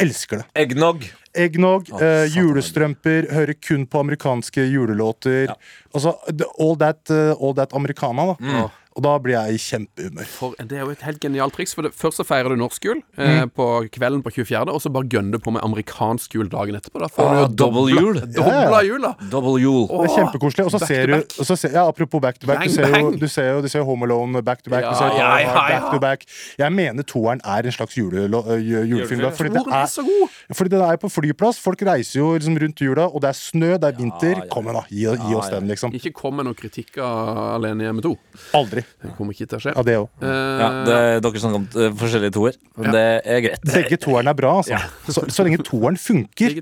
[0.01, 0.45] elsker det.
[0.63, 1.05] Eggnog.
[1.33, 5.47] Eggnog, eh, julestrømper, hører kun på amerikanske julelåter.
[5.49, 5.55] Ja.
[5.93, 6.13] Altså
[6.59, 8.35] all that, uh, all that americana, da.
[8.39, 8.69] Mm.
[8.95, 10.25] Og da blir jeg i kjempehumør.
[10.29, 11.73] For Det er jo et helt genialt triks.
[11.73, 13.23] For det, Først så feirer du norsk jul Mm.
[13.25, 16.75] eh, på kvelden på 24., og så bare gønner du på med amerikansk jul dagen
[16.75, 16.99] etterpå.
[17.01, 18.13] Da får Ah, du jo dobbel jul.
[18.37, 19.13] Dobla jul, da.
[19.17, 19.29] jula.
[19.31, 19.87] Double jul.
[19.87, 20.65] Det er kjempekoselig.
[20.65, 22.59] Og så ser du og så ser, ja, Apropos back to back.
[22.59, 24.83] Bang, du, ser jo, du, ser jo, du ser jo Home Alone back to back.
[24.83, 25.79] Ja, du ser ja, ja, ja.
[25.79, 26.25] back to back.
[26.59, 29.21] Jeg mener toeren er en slags julelo- øh, julefilm.
[29.21, 31.59] da, Fordi, det er fordi det er på flyplass.
[31.59, 34.35] Folk reiser jo liksom rundt jula, og det er snø, det er vinter.
[34.37, 34.85] ja, Kom igjen, da.
[34.89, 35.59] Gi, gi oss ja.
[35.59, 35.93] den, liksom.
[35.93, 38.15] Ikke kom med noen kritikk av Alene hjemme 2.
[38.53, 38.82] Aldri.
[39.03, 39.73] Det kommer ikke til å skje.
[39.75, 40.09] Ja, det òg.
[40.21, 42.93] Eh, Ja, det, dere snakker om uh, forskjellige toer, men Ja.
[42.95, 43.65] det er greit.
[43.73, 44.75] Begge toerne er bra, altså.
[44.75, 44.81] Ja.
[45.07, 46.59] Så, så lenge toeren funker,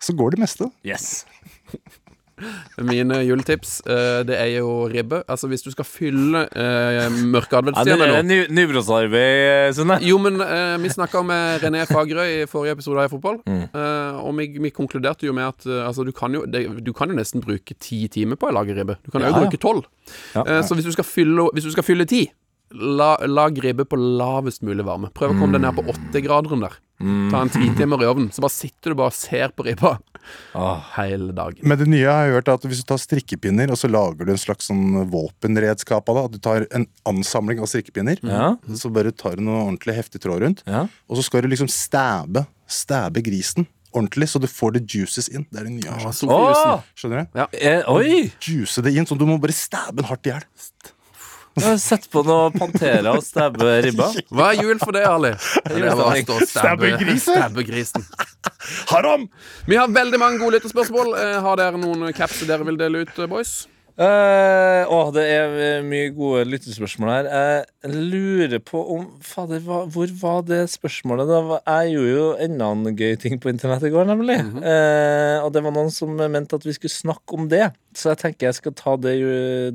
[0.00, 0.70] så går det meste.
[0.86, 1.24] Yes.
[2.90, 5.22] Mine juletips, eh, det er jo ribbe.
[5.28, 9.98] Altså Hvis du skal fylle uh, mørke Ja, det er noe ny, nybrottsarbeid, Sunne.
[10.04, 13.40] Jo, men eh, vi snakka med René Fagerøy i forrige episode av Fotball.
[13.48, 13.64] Mm.
[13.72, 16.92] eh, og vi, vi konkluderte jo med at eh, altså, du, kan jo, det, du
[16.96, 18.98] kan jo nesten bruke ti timer på å lage ribbe.
[19.04, 19.44] Du kan jo Ja, ja.
[19.46, 19.86] bruke tolv.
[20.34, 20.44] Ja.
[20.44, 22.26] Eh, så hvis du skal fylle, hvis du skal fylle ti,
[22.76, 25.12] la, lag ribbe på lavest mulig varme.
[25.14, 26.76] Prøv å komme deg ned på åttegraderen der.
[27.30, 29.98] Ta en ti timer i ovnen, så bare sitter du bare og ser på ribba
[30.54, 30.80] Åh.
[30.96, 31.60] hele dagen.
[31.62, 34.24] Men det nye har jeg hørt er at hvis du tar strikkepinner og så lager
[34.26, 38.56] du en slags sånn våpenredskap av det, at du tar en ansamling av strikkepinner, Ja.
[38.74, 40.88] så bare tar du noe ordentlig heftig tråd rundt, Ja.
[41.08, 45.46] og så skal du liksom stæbe, stæbe grisen ordentlig, så du får det juices inn.
[45.50, 45.88] Det er det nye.
[46.28, 46.82] Åh!
[46.94, 47.40] Skjønner du?
[47.56, 48.30] Eh, oi!
[48.40, 50.42] Juice det inn, sånn du må bare stabbe den hardt i hjel.
[51.80, 54.10] Sett på noe Pantera og stabbe ribba.
[54.28, 55.30] Hva er jul for det, Ali?
[56.50, 57.38] Stabbe grisen?
[57.38, 58.04] stabbe grisen.
[58.90, 59.28] Haram!
[59.66, 61.14] Vi har veldig mange gode lytterspørsmål.
[61.16, 63.54] Eh, Har dere noen caps dere vil dele ut, eh, boys?
[63.96, 67.28] Eh, å, det er eh, mye gode lyttespørsmål her.
[67.86, 71.30] Jeg lurer på om Fader, hva, hvor var det spørsmålet?
[71.30, 71.60] Da?
[71.64, 74.36] Jeg gjorde jo enda en gøy ting på internett i går, nemlig.
[74.60, 77.70] eh, og det var noen som mente at vi skulle snakke om det.
[77.96, 79.16] Så jeg tenker jeg skal ta det,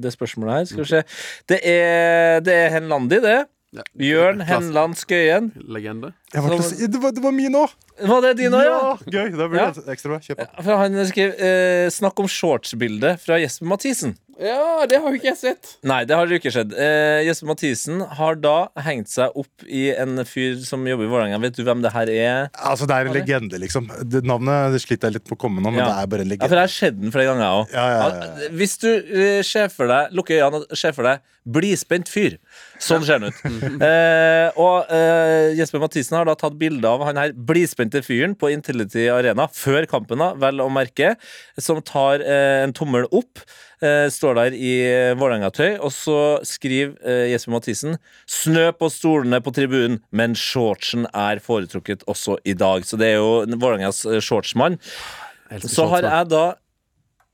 [0.04, 0.70] det spørsmålet her.
[0.70, 1.02] Skal vi se.
[1.50, 3.40] Det er, det er Henlandi, det.
[3.72, 3.84] Ja.
[3.96, 5.52] Jørn Henland Skøyen.
[5.72, 6.10] Legende.
[6.34, 7.72] Jeg var så, det, var, det var min òg!
[8.04, 8.80] Var det din òg, ja?
[9.08, 9.30] Gøy.
[9.38, 9.70] Da blir Ja.
[9.78, 10.20] det ekstra bra.
[10.26, 10.48] Kjør på.
[10.66, 14.18] For han skrev eh, 'Snakk om shortsbildet fra Jesper Mathisen.
[14.42, 15.68] Ja, det har jo ikke jeg sett.
[15.86, 16.72] Nei, det har jo ikke skjedd.
[16.74, 21.38] Eh, Jesper Mathisen har da hengt seg opp i en fyr som jobber i Vålerenga.
[21.44, 22.50] Vet du hvem det her er?
[22.58, 23.92] Altså, det er en legende, liksom.
[24.02, 25.92] Det, navnet det sliter jeg litt på å komme nå, men Ja.
[25.92, 26.50] det er bare en Ja, legende.
[26.50, 27.76] for jeg har sett den flere ganger, jeg òg.
[27.78, 28.10] Ja, ja,
[28.42, 32.36] ja, Hvis du eh, ser for deg lukker øynene og ser for deg blidspent fyr.
[32.82, 33.40] Sånn ser han ut.
[33.82, 38.52] eh, og eh, Jesper Mathisen har da tatt bilde av han her blidspente fyren på
[38.54, 41.16] Intility Arena før kampen, da, vel å merke,
[41.58, 43.42] som tar eh, en tommel opp.
[43.82, 47.96] Eh, står der i eh, Vålerenga-tøy, og så skriver eh, Jesper Mathisen
[48.30, 52.86] 'Snø på stolene på tribunen, men shortsen er foretrukket også i dag'.
[52.86, 54.78] Så det er jo Vålerengas eh, shortsmann.
[55.66, 56.44] Så har jeg da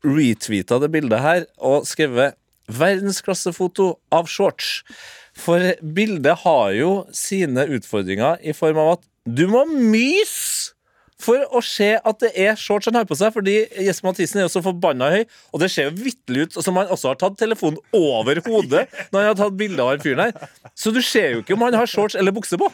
[0.08, 2.40] retweeta det bildet her og skrevet
[2.72, 4.88] 'Verdensklassefoto av shorts'.
[5.36, 10.77] For bildet har jo sine utfordringer i form av at du må myse
[11.22, 14.46] for å se at det er shorts han har på seg, fordi Jesper Mathisen er
[14.46, 17.40] jo så forbanna høy, og det ser jo vitterlig ut som han også har tatt
[17.42, 20.52] telefonen over hodet når han har tatt bilde av den fyren her.
[20.78, 22.70] Så du ser jo ikke om han har shorts eller bukse på.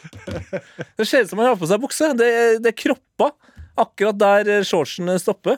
[0.98, 2.10] Det ser ut som han har på seg bukse.
[2.20, 2.28] Det,
[2.64, 3.30] det er kroppa
[3.80, 5.56] akkurat der shortsen stopper.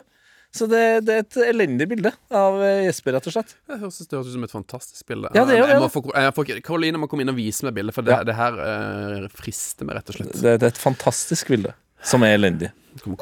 [0.55, 2.55] Så det, det er et elendig bilde av
[2.87, 3.51] Jesper, rett og slett.
[3.67, 5.29] Det høres, det høres ut som et fantastisk bilde.
[5.35, 6.01] Ja, det er jeg det, få,
[6.39, 8.23] får, Karoline må komme inn og vise meg bildet, for det, Ja.
[8.25, 10.31] det her eh, frister meg, rett og slett.
[10.39, 11.75] Det, det er et fantastisk bilde,
[12.07, 12.71] som er elendig.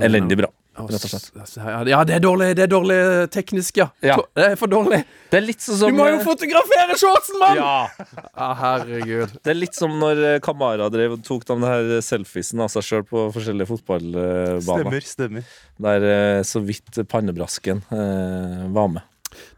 [0.06, 1.56] Elendig bra, rett og slett.
[1.90, 2.98] Ja, det er dårlig, det er dårlig
[3.34, 3.90] teknisk, ja.
[4.06, 4.16] Ja.
[4.38, 5.02] Det er for dårlig.
[5.32, 7.60] Det er litt sånn Du må jo fotografere shortsen, mann!
[7.60, 7.74] ja.
[8.36, 9.36] Ja, herregud.
[9.44, 13.04] Det er litt som når eh, Kamara drev tok de her selfiesen av seg sjøl
[13.10, 14.62] på forskjellige fotballbaner.
[14.64, 15.52] Stemmer, stemmer.
[15.90, 19.04] Der eh, så vidt pannebrasken eh, var med.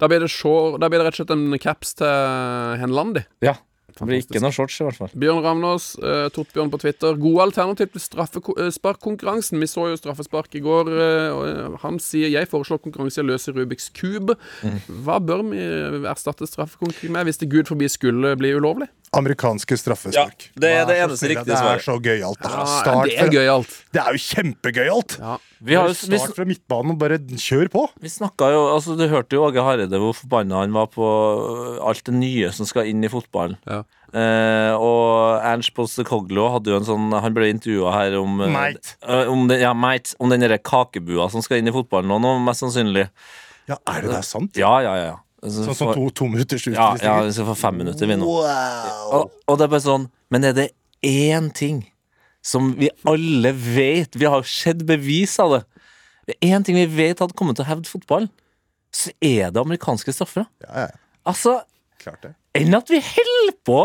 [0.01, 2.07] Da blir, det short, da blir det rett og slett en caps til
[2.81, 3.21] Henlandi.
[3.45, 3.53] Ja.
[3.87, 5.11] Det blir ikke noe shorts, i hvert fall.
[5.15, 7.15] Bjørn Ravnås, eh, Tortbjørn på Twitter.
[7.17, 9.59] Gode alternativ til straffesparkkonkurransen.
[9.63, 10.91] Vi så jo straffespark i går.
[10.91, 14.35] eh, og eh, han sier jeg foreslår konkurranse i å løse Rubiks kube.
[15.07, 15.63] Hva bør vi
[16.03, 18.89] erstatte straffekonkurranse med hvis det gud forbi skulle bli ulovlig?
[19.15, 20.49] Amerikanske straffespark.
[20.51, 22.43] Ja, det er det eneste riktige riktige Det er så gøyalt.
[22.43, 23.77] Ja, det er gøyalt.
[23.95, 25.19] Det er jo kjempegøyalt!
[25.23, 25.37] Ja.
[25.59, 27.83] Vi, har, jo- Start fra midtbanen og bare kjør på.
[28.03, 31.79] vi snakka jo Altså, du hørte jo Åge Hareide hvor forbanna han var på øh,
[31.87, 33.57] alt det nye som skal inn i fotballen.
[33.65, 33.79] Ja.
[34.13, 38.93] Eh, og Ernst Postekoglo hadde jo en sånn Han ble intervjua her om Mate.
[39.03, 42.19] eh, om, det, ja, mate, om den derre kakebua som skal inn i fotballen nå,
[42.23, 43.09] nå, mest sannsynlig.
[43.67, 44.55] Ja, er det der sant?
[44.55, 45.09] Ja, ja, ja.
[45.11, 45.17] ja.
[45.43, 48.15] Altså, Sånn som så to, to minutters ja, ja, vi skal få fem minutter, vi
[48.17, 48.25] nå.
[48.25, 49.11] Wow!
[49.13, 50.69] Og, og det er bare sånn Men er det
[51.05, 51.83] én ting
[52.47, 55.63] som vi alle vet Vi har jo sett bevis av det.
[56.27, 58.29] Det er én ting vi vet hadde kommet til å hevde fotballen,
[58.95, 60.43] så er det amerikanske straffer.
[60.63, 60.91] Ja, ja,
[61.27, 61.51] Altså,
[61.99, 62.31] klart det.
[62.55, 63.79] enn at vi holder på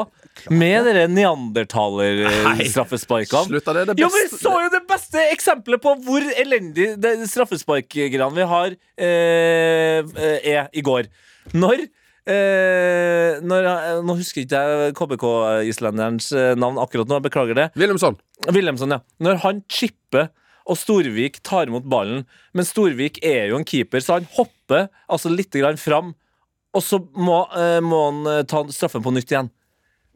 [0.55, 3.47] med dere neandertaler-straffesparkene.
[3.51, 3.83] Slutt av det.
[3.91, 6.87] Det Jo, men vi så jo det beste eksempelet på hvor elendig
[7.31, 10.01] straffesparkgreiene vi har, eh,
[10.55, 11.05] er i går.
[11.53, 11.77] Når
[12.31, 13.69] eh, når,
[14.07, 17.67] Nå husker ikke jeg KBK-islenderens eh, navn akkurat nå, jeg beklager det.
[17.79, 18.19] Wilhelmsson.
[18.51, 19.03] Wilhelmsson, ja.
[19.23, 20.31] Når han chipper
[20.63, 25.33] og Storvik tar imot ballen, men Storvik er jo en keeper, så han hopper altså
[25.33, 26.13] litt grann fram,
[26.73, 29.51] og så må, eh, må han eh, ta straffen på nytt igjen.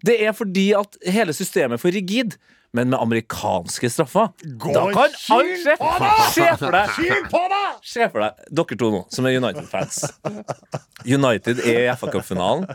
[0.07, 2.37] Det er fordi at hele systemet er for rigid.
[2.77, 4.29] Men med amerikanske straffer
[4.61, 5.57] Gå Da kan alt skje!
[5.65, 5.77] Se
[6.61, 6.93] for deg!
[7.87, 10.03] Se for deg, dere to nå, som er United-fans.
[11.07, 12.67] United er i FA-cupfinalen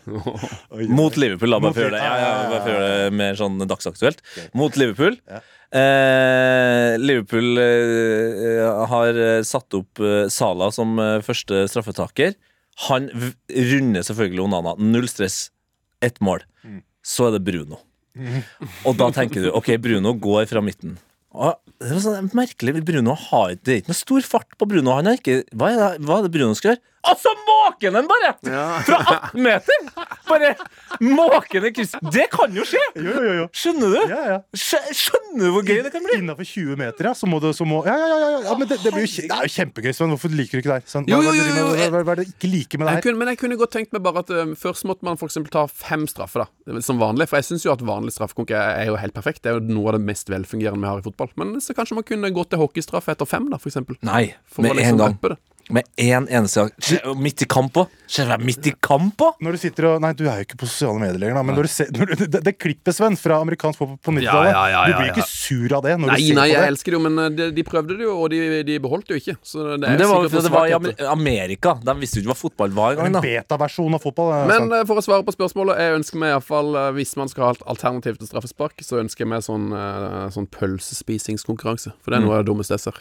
[0.92, 1.52] mot Liverpool.
[1.52, 2.04] La meg få gjøre det.
[2.06, 4.24] Ja, ja, det mer sånn dagsaktuelt.
[4.58, 5.18] Mot Liverpool.
[5.72, 12.36] Eh, Liverpool eh, har satt opp eh, Sala som eh, første straffetaker.
[12.88, 14.76] Han runder selvfølgelig Onana.
[14.80, 15.50] Null stress.
[16.02, 16.44] Ett mål.
[17.06, 17.82] Så er det Bruno.
[18.88, 20.98] Og da tenker du ok, Bruno går fra midten.
[21.32, 22.82] Og det er sånn merkelig.
[22.84, 24.92] Bruno har Det er ikke noe stor fart på Bruno.
[24.98, 26.84] Han har ikke, hva, er det, hva er det Bruno skal gjøre?
[27.02, 28.34] Altså måken den, bare!
[28.86, 28.98] Fra
[29.32, 29.86] 18 meter!
[30.30, 30.52] Bare
[31.02, 31.96] måkende kryss.
[32.14, 32.82] Det kan jo skje!
[33.02, 33.46] Jo, jo, jo.
[33.58, 34.00] Skjønner du?
[34.12, 34.38] Ja, ja.
[34.58, 36.20] Skjø- Skjønner du hvor gøy det kan bli?
[36.22, 37.14] Innafor 20 meter, ja.
[37.18, 38.30] Så må det så må, Ja, ja, ja.
[38.36, 40.14] ja, ja men det, det, blir jo, det er jo kjempegøy, Sven.
[40.14, 40.78] Hvorfor liker du ikke det?
[40.78, 40.86] her?
[40.92, 43.06] Hva, Jo, jo, jo, hva, er det ikke liker med det Jeg her?
[43.08, 45.66] kunne, men jeg kunne godt tenkt meg bare at eh, først måtte man eksempel ta
[45.72, 46.82] fem straffer, da.
[46.86, 47.28] Som vanlig.
[47.32, 49.42] For jeg syns jo at vanlig straffekonk er, er jo helt perfekt.
[49.46, 51.34] Det er jo noe av det mest velfungerende vi har i fotball.
[51.42, 53.98] Men så kanskje man kunne gått til hockeystraff etter fem, da, eksempel.
[54.06, 55.18] Nei, For med å liksom gang.
[55.72, 57.18] Uppe én Med en eneste gang.
[57.22, 57.88] Midt i kamp òg.
[58.12, 59.38] Skjer det midt i kamp òg?
[59.42, 61.44] Når du sitter og Nei, du er jo ikke på sosiale medier lenger, da.
[61.48, 64.52] Men når du ser, når du, det, det klippet, Sven, fra amerikansk fotball på 90-tallet
[64.52, 66.48] Ja, ja, ja, Du ja, blir ikke sur av det når Nei, du ser nei,
[66.50, 66.72] på jeg det.
[66.74, 69.16] elsker det jo, men eh, de, de prøvde det jo, og de, de beholdt det
[69.18, 69.38] jo ikke.
[69.48, 71.76] Så det er det var det var i Amerika.
[71.88, 73.24] De visste jo ikke hva fotball var Det engang.
[73.24, 74.34] en betaversjon av fotball.
[74.42, 77.48] eh, Men eh, for å svare på spørsmålet, jeg ønsker meg iallfall Hvis man skal
[77.48, 79.70] ha et alternativ til straffespark, så ønsker jeg meg sånn,
[80.36, 81.94] sånn pølsespisingskonkurranse.
[82.04, 83.00] For det er noe av det dummeste jeg ser.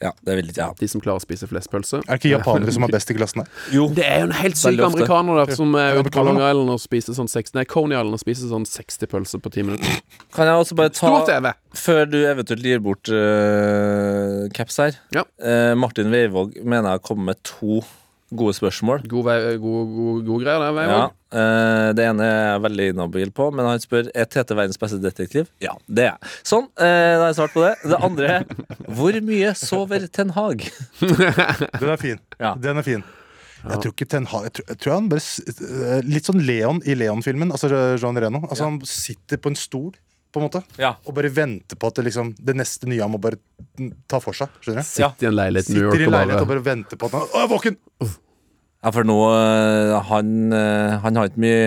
[0.00, 0.74] Ja, det vil ikke jeg ha.
[0.80, 2.00] De som klarer å spise flest pølser.
[2.06, 3.50] er det ikke japanere som har best i klassen her?
[3.74, 3.84] Jo.
[3.92, 6.24] Det er jo en helt syk amerikaner der som er ute på.
[6.24, 9.52] Long Island og spiser sånn 60 Nei, Coney Island og spiser sånn 60 pølser på
[9.52, 10.00] 10 minutter.
[10.32, 14.96] Kan jeg også bare ta Før du eventuelt gir bort uh, caps her.
[15.14, 15.26] Ja.
[15.44, 17.82] uh, Martin Weivåg mener jeg har kommet med to
[18.30, 19.02] gode spørsmål.
[19.10, 20.84] God, vei, god, god, god greier, det.
[20.90, 21.00] Ja.
[21.40, 24.98] Eh, det ene er jeg veldig inhabil på, men han spør Er Tete verdens beste
[25.02, 25.50] detektiv.
[25.62, 26.34] Ja, det er jeg.
[26.50, 27.72] Sånn, eh, da har jeg svart på det.
[27.92, 30.66] Det andre er Hvor mye sover Ten Hag?
[31.80, 32.22] Den er fin.
[32.38, 32.54] Ja.
[32.58, 33.06] Den er fin.
[33.60, 36.80] Jeg tror ikke Ten Hag jeg tror, jeg tror han bare eh, Litt sånn Leon
[36.88, 37.52] i Leon-filmen.
[37.54, 38.44] Altså Jean Reno.
[38.48, 39.92] Altså Han sitter på en stol,
[40.30, 40.62] på en måte.
[40.80, 40.94] Ja.
[41.06, 43.40] Og bare venter på at det, liksom, det neste nye han må bare
[44.10, 44.52] ta for seg.
[44.62, 44.88] Skjønner du?
[44.88, 47.10] Sitter i en leilighet i New Sitter York i og leilighet og bare venter på
[47.10, 47.78] at han Å, jeg er våken!
[48.80, 51.64] Ja, for nå eh, han, eh, han har ikke mye,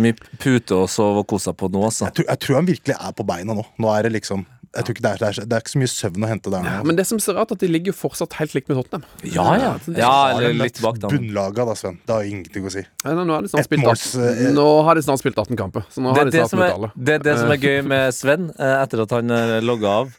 [0.00, 2.06] mye pute å sove og kose seg på nå, altså.
[2.08, 3.66] Jeg tror, jeg tror han virkelig er på beina nå.
[3.82, 5.80] Nå er det liksom Jeg tror ikke det er, det er, det er ikke så
[5.80, 7.96] mye søvn å hente der ja, Men det som ser rart, at de ligger jo
[7.96, 9.04] fortsatt helt likt med Tottenham.
[9.22, 9.70] Ja, ja.
[9.94, 11.10] ja eller litt bak da.
[11.12, 12.00] Bunnlaga da, Sven.
[12.02, 12.82] Det har ingenting å si.
[13.04, 15.60] Nei, nå har de snart spilt måls, 18, eh, Nå har de snart spilt 18
[15.60, 15.86] kamper.
[15.94, 18.18] Så nå Det har de det, snart som er, det det som er gøy med
[18.18, 20.12] Sven, eh, etter at han uh, logga av.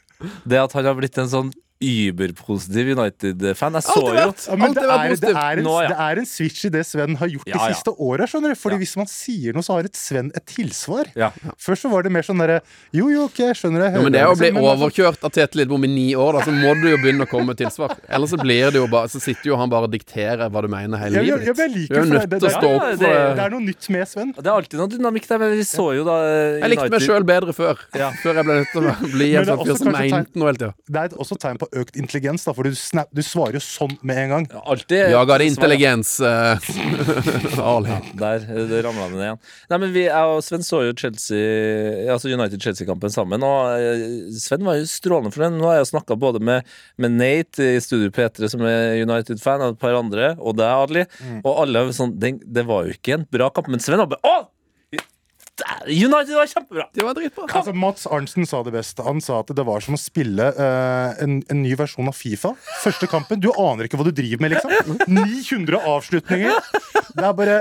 [0.47, 1.51] Det er at han har blitt en sånn
[1.83, 3.75] überpositiv United-fan.
[3.77, 4.13] Jeg så jo.
[4.15, 5.89] Ja, men det er, det, er en, Nå, ja.
[5.91, 7.73] det er en switch i det Sven har gjort Ja, de ja.
[7.75, 8.27] siste åra.
[8.31, 8.59] skjønner du?
[8.59, 8.81] Fordi Ja.
[8.85, 11.09] hvis man sier noe, så har et Sven et tilsvar.
[11.19, 11.31] Ja.
[11.59, 12.61] Først så var det mer sånn derre
[12.95, 13.89] Jo, jo, ok, skjønner det.
[13.95, 16.39] Ja, men det er å bli liksom, altså- overkjørt av Tete Lidbom i ni år,
[16.39, 17.95] da, så må du jo begynne å komme med tilsvar.
[18.09, 20.67] Ellers så blir det jo bare Så sitter jo han bare og dikterer hva du
[20.71, 21.75] mener hele Ja, ja, livet ja, ditt.
[21.75, 22.99] jeg Du er nødt til å stå opp for Det
[23.35, 23.39] det.
[23.45, 24.31] er noe nytt med Sven.
[24.35, 26.61] Det er alltid noe dynamikk der, men vi så jo da United.
[26.65, 27.77] Jeg likte meg sjøl bedre før.
[27.95, 28.11] Ja.
[28.23, 30.73] Før jeg ble nødt til å bli en sånn fyr som mente noe hele tida.
[30.89, 33.95] Det er også tegn på økt intelligens, da, for du, snap, du svarer jo sånn
[34.05, 34.47] med en gang.
[34.65, 35.95] Alltid Jaga det svar, ja.
[35.95, 36.11] intelligens.
[36.21, 37.97] uh, Ali.
[38.19, 39.41] Der det ramla den igjen.
[39.71, 43.43] Nei, men vi, Jeg og Sven så jo Chelsea Altså United-Chelsea-kampen sammen.
[43.45, 44.05] Og eh,
[44.39, 45.59] Sven var jo strålende for den.
[45.61, 46.67] Nå har jeg snakka både med,
[47.01, 51.05] med Nate i Studio P3, som er United-fan, og et par andre, og deg, Adli.
[51.43, 54.35] Og alle sånn det, det var jo ikke en bra kamp, men Sven var bare
[54.35, 54.54] Å!
[55.87, 56.87] United var kjempebra!
[56.93, 57.45] Det var dritbra.
[57.47, 58.99] Altså, Mats Arntzen sa det best.
[59.05, 62.51] Han sa at det var som å spille uh, en, en ny versjon av Fifa.
[62.83, 63.39] Første kampen.
[63.39, 64.99] Du aner ikke hva du driver med, liksom.
[65.07, 66.71] 900 avslutninger.
[67.15, 67.59] Det er bare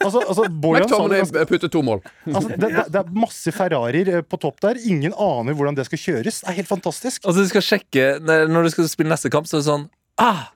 [0.00, 1.98] Altså, altså Bojan sa det ganske McTominay putter to mål.
[2.30, 4.80] Altså, det, det, det er masse Ferrarier eh, på topp der.
[4.88, 6.40] Ingen aner hvordan det skal kjøres.
[6.40, 7.20] Det er helt fantastisk.
[7.26, 9.86] Altså, du skal sjekke når når du skal spille neste kamp, så er det sånn
[10.24, 10.48] ah,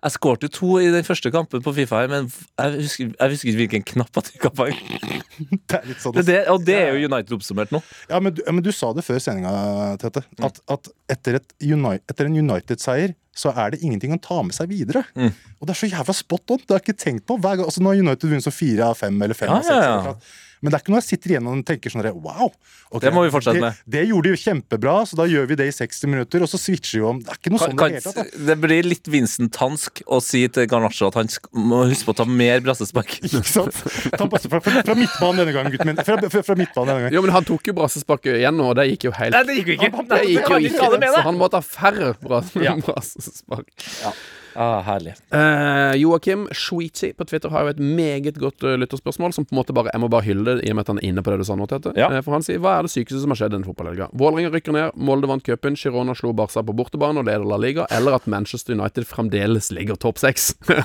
[0.00, 3.48] Jeg skårte jo to i den første kampen på Fifa, men jeg husker, jeg husker
[3.50, 4.68] ikke hvilken knapp jeg trykka på.
[5.68, 7.80] Det er litt sånn Det, det, og det er jo United oppsummert nå.
[8.08, 9.52] Ja, men, du- men du sa det før sendinga,
[10.00, 10.22] Tete.
[10.44, 14.52] At, at etter, et Uni- etter en United-seier så er det ingenting å ta med
[14.56, 15.04] seg videre.
[15.16, 15.30] Mm.
[15.60, 16.60] Og det er så jævla spot on.
[16.64, 17.36] Det har jeg ikke tenkt på.
[17.40, 19.68] Hver gang, altså, nå har United vunnet så fire av fem eller fem Ja, av
[19.68, 19.84] seks.
[19.84, 20.14] ja, ja.
[20.60, 22.50] Men det er ikke noe jeg sitter igjen og tenker sånn wow.
[22.90, 23.78] Okay, Det må vi fortsette med.
[23.88, 26.60] Det gjorde de jo kjempebra, så da gjør vi det i 60 minutter, og så
[26.60, 27.20] switcher vi om.
[27.24, 28.34] Det er ikke noe Kan, sånn i kan, det hele tatt.
[28.34, 28.46] da.
[28.50, 32.26] det blir litt Vincent-tansk å si til Garnaccio at han må huske på å ta
[32.28, 33.16] mer brassespark.
[33.30, 33.80] Ikke sant?
[34.12, 36.02] Ta fra, fra, fra midtbanen denne gangen, gutten min.
[36.04, 37.16] Fra, fra, fra midtbanen denne gangen.
[37.16, 39.72] Jo, men han tok jo brassespark igjen, og det gikk jo helt Nei, det gikk
[39.72, 40.04] jo ikke!
[40.10, 43.72] Det gikk jo ikke, så han må ta færre brassespark.
[44.02, 44.12] Ja.
[44.54, 45.14] Ah, herlig.
[45.30, 49.60] Eh, Joakim Sweetie på Twitter har jo et meget godt uh, lytterspørsmål, som på en
[49.60, 51.32] måte bare Jeg må bare hylle det, i og med at han er inne på
[51.32, 51.94] det du sa nå, Tete.
[51.98, 52.10] Ja.
[52.10, 54.10] Eh, for han sier Hva er det sykeste som har skjedd denne fotballhelga?
[54.16, 57.86] Vålerenga rykker ned, Molde vant cupen, Girona slo Barca på bortebane og leder La Liga,
[57.94, 60.54] eller at Manchester United fremdeles ligger topp seks?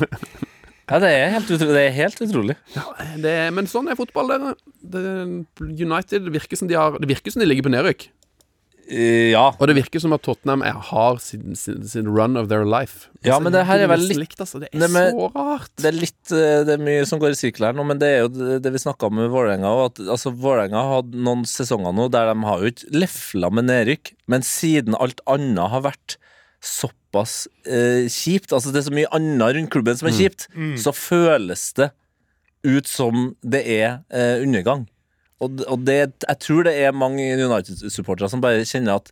[0.86, 1.73] Ja, det er helt utrolig.
[1.73, 2.56] Det er helt utrolig.
[3.17, 4.51] Det, men sånn er fotball, dere.
[5.65, 8.06] United virker som de har Det virker som de ligger på nedrykk.
[8.86, 9.48] Eh, ja.
[9.58, 13.08] Og det virker som at Tottenham er, har sin, sin, sin run of their life.
[13.26, 14.60] Ja, men det her er vel nesten litt- slikt, altså.
[14.62, 15.71] Det er det så rart.
[15.82, 18.12] Det er litt eh, Det er mye som går i sirkel her nå, men det
[18.13, 20.04] er jo det, det vi snakka om med Vålerenga òg.
[20.06, 24.13] Altså, Vålerenga har hatt noen sesonger nå der de har jo ikke lefla med nedrykk,
[24.30, 26.17] men siden alt annet har vært
[26.65, 30.00] såpass eh, kjipt, altså det er så mye annet rundt klubben Mm.
[30.02, 30.48] som er kjipt,
[30.82, 31.91] så føles det
[32.65, 34.88] ut som det er eh, undergang.
[35.43, 39.12] Og, og det, jeg tror det er mange United-supportere som bare kjenner at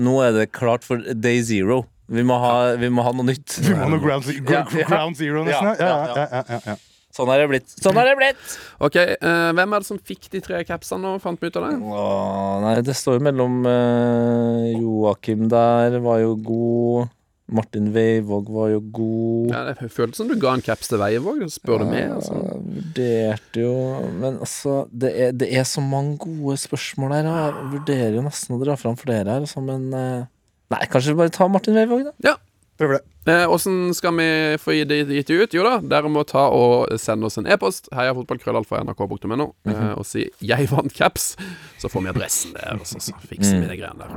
[0.00, 1.84] nå er det klart for day zero.
[2.10, 3.60] Vi må ha, vi må ha noe nytt.
[3.62, 4.86] Vi må ha noe ground, Ja, ja.
[4.88, 5.68] ground zero, nesten.
[5.70, 6.78] Ja, Ja, ja, ja, ja, ja, ja.
[7.14, 7.72] Sånn er det blitt.
[7.82, 8.52] Sånn er det blitt!
[8.86, 11.16] Ok, uh, Hvem er det som fikk de tre capsene nå?
[11.22, 11.72] Fant vi ut av det?
[11.82, 17.10] Åh, nei, det står jo mellom uh, Joakim der var jo god.
[17.50, 19.52] Martin Weivåg var jo god.
[19.52, 22.36] Ja, det føltes som du ga en caps til Weivåg, Spør du meg, altså.
[22.60, 23.72] Vurderte jo
[24.20, 27.30] Men altså, det er, det er så mange gode spørsmål her.
[27.30, 30.28] Jeg vurderer jo nesten å dra fram flere her, altså, men eh,
[30.70, 32.14] Nei, kanskje vi bare ta Martin Weivåg, da.
[32.30, 32.36] Ja.
[32.80, 33.32] Prøver det.
[33.32, 34.88] Eh, skal vi få gitt
[35.28, 35.52] det ut?
[35.54, 37.90] Jo da, dere må ta og sende oss en e-post.
[37.92, 41.36] Heia fotballkrøllalfa eh, og si 'jeg vant caps'.
[41.78, 44.10] Så får vi adressen der, og så, så fikser vi de greiene der.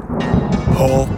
[0.79, 1.09] Hot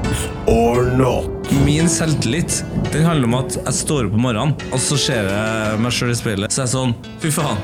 [0.47, 1.29] or not?
[1.65, 5.79] Min selvtillit Den handler om at jeg står opp om morgenen, og så ser jeg
[5.79, 6.51] meg sjøl i speilet.
[6.51, 7.61] Så er jeg sånn Fy faen.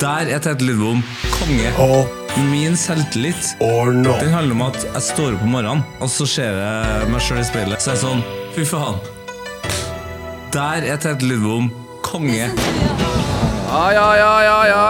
[0.00, 1.04] Der er Tete Lidbom
[1.38, 1.70] konge.
[1.78, 4.20] Hot Min selvtillit or not?
[4.20, 7.42] Den handler om at jeg står opp om morgenen, og så ser jeg meg sjøl
[7.42, 7.82] i speilet.
[7.82, 8.98] Så er jeg sånn Fy faen.
[10.54, 11.70] Der er Tete Lidbom
[12.02, 12.48] konge.
[13.70, 14.84] Ja, ja, ja, ja, ja.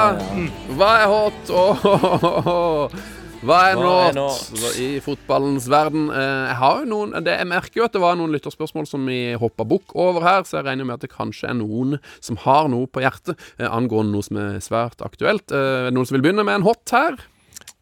[0.79, 1.51] Hva er hot?
[1.53, 1.81] Oh,
[3.45, 6.09] Hva er Hva er not i fotballens verden?
[6.13, 9.05] Eh, Jeg har jo noen det, Jeg merker jo at det var noen lytterspørsmål som
[9.09, 12.37] vi hoppa bukk over her, så jeg regner med at det kanskje er noen som
[12.45, 15.49] har noe på hjertet eh, angående noe som er svært aktuelt.
[15.53, 17.17] Eh, er det Noen som vil begynne med en hot her?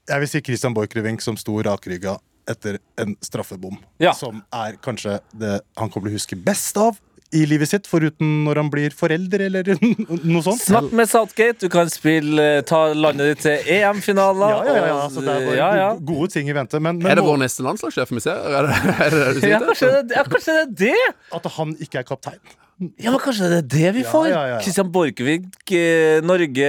[0.08, 2.16] Jeg vil si Christian Borchgrevink som sto rakrygga
[2.48, 3.76] etter en straffebom.
[4.02, 4.14] Ja.
[4.16, 6.98] Som er kanskje det han kommer til å huske best av
[7.36, 9.66] i livet sitt, foruten når han blir forelder, eller
[10.32, 10.62] noe sånt.
[10.62, 11.60] Snakk med Southgate.
[11.60, 14.54] Du kan spille eh, Ta landet ditt til EM-finaler.
[14.54, 15.90] Ja, ja, ja, altså, Så det er bare ja, ja.
[16.08, 16.80] gode ting i vente.
[16.80, 18.40] Men, men Er det vår neste landslagssjef vi ser?
[18.48, 19.68] Er det er det, det du sier?
[19.68, 21.12] kanskje ja, kanskje det er det?
[21.36, 22.40] at han ikke er kaptein.
[22.78, 24.28] Ja, men kanskje det er det vi får?
[24.30, 24.58] ja, ja, ja.
[24.62, 26.68] Christian Borchgrevink, eh, Norge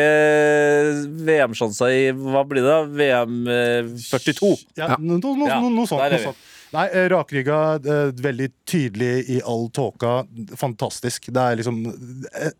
[1.28, 2.70] VM-sjanser i Hva blir det?
[2.70, 2.80] da?
[3.02, 4.56] VM eh, 42.
[4.80, 6.02] Ja, no, no, no, Ja, no, noe sånt.
[6.02, 6.48] Noe sånt.
[6.74, 10.20] Nei, eh, rakrygga, eh, veldig tydelig i all tåka.
[10.58, 11.32] Fantastisk.
[11.34, 11.80] Det er liksom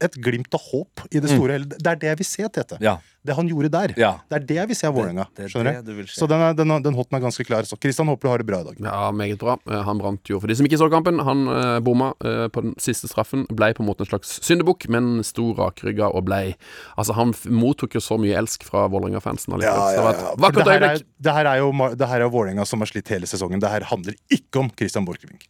[0.02, 1.70] et glimt av håp i det store hele.
[1.70, 2.80] Det er det jeg vil se, Tete.
[2.80, 2.86] Mm.
[2.88, 2.96] Ja.
[3.26, 3.92] Det han gjorde der.
[4.00, 4.14] Ja.
[4.32, 5.26] Det er det jeg vil se av Vålerenga.
[5.36, 6.06] det er det.
[6.08, 7.66] Så den, er, den, den hotten er ganske klar.
[7.68, 8.78] Så Kristian, håper du har det bra i dag.
[8.80, 9.58] Ja, meget bra.
[9.70, 12.64] Eh, Han brant jo, for de som ikke så kampen, han eh, bomma eh, på
[12.64, 13.44] den siste straffen.
[13.52, 16.56] Blei på en måte en slags syndebukk, men sto rakrygga og blei
[16.96, 20.42] Altså, han f- mottok jo så mye elsk fra Vålerenga-fansen Ja, ja, det var et
[20.46, 21.08] vakkert det her er, øyeblikk.
[21.28, 23.60] det her er jo det her er Vålerenga som har slitt hele sesongen.
[23.60, 25.44] Det her handler ikke om Christian Borchgrevink.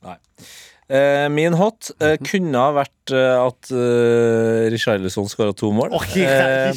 [0.89, 5.93] Eh, min hot eh, kunne ha vært eh, at uh, Richarlison skåra to mål.
[6.17, 6.71] Eh,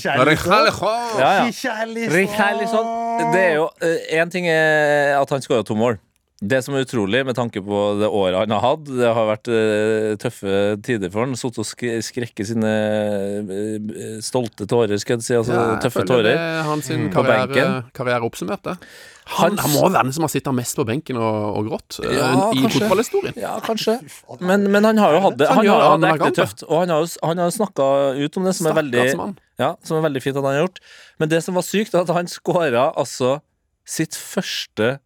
[1.16, 1.76] ja, ja.
[2.12, 2.90] Richarlison
[3.32, 3.70] Det er jo
[4.12, 5.96] Én ting er at han skåra to mål.
[6.42, 9.50] Det som er utrolig med tanke på det året han har hatt, det har vært
[9.54, 11.36] eh, tøffe tider for han.
[11.38, 12.72] Sittet og sk skrekke sine
[13.38, 15.36] eh, stolte tårer, skal jeg si.
[15.38, 16.26] Altså Ja, jeg tøffe føler tårer.
[16.26, 17.04] det er hans mm.
[17.14, 18.74] Karriere, karriere oppsummert, det.
[19.36, 22.16] Han, han må være den som har sittet mest på benken og, og grått eh,
[22.18, 23.38] Ja, i fotballhistorien.
[23.38, 24.00] Ja, kanskje.
[24.42, 25.46] Men, men han har jo hatt det.
[25.52, 26.66] Han Han har hatt det ekte tøft.
[26.66, 29.06] Og han har jo, han har jo snakka ut om det, som er, veldig,
[29.62, 30.82] ja, som er veldig fint at han har gjort.
[31.22, 33.36] Men det som var sykt, er at han skåra altså
[33.86, 34.96] sitt første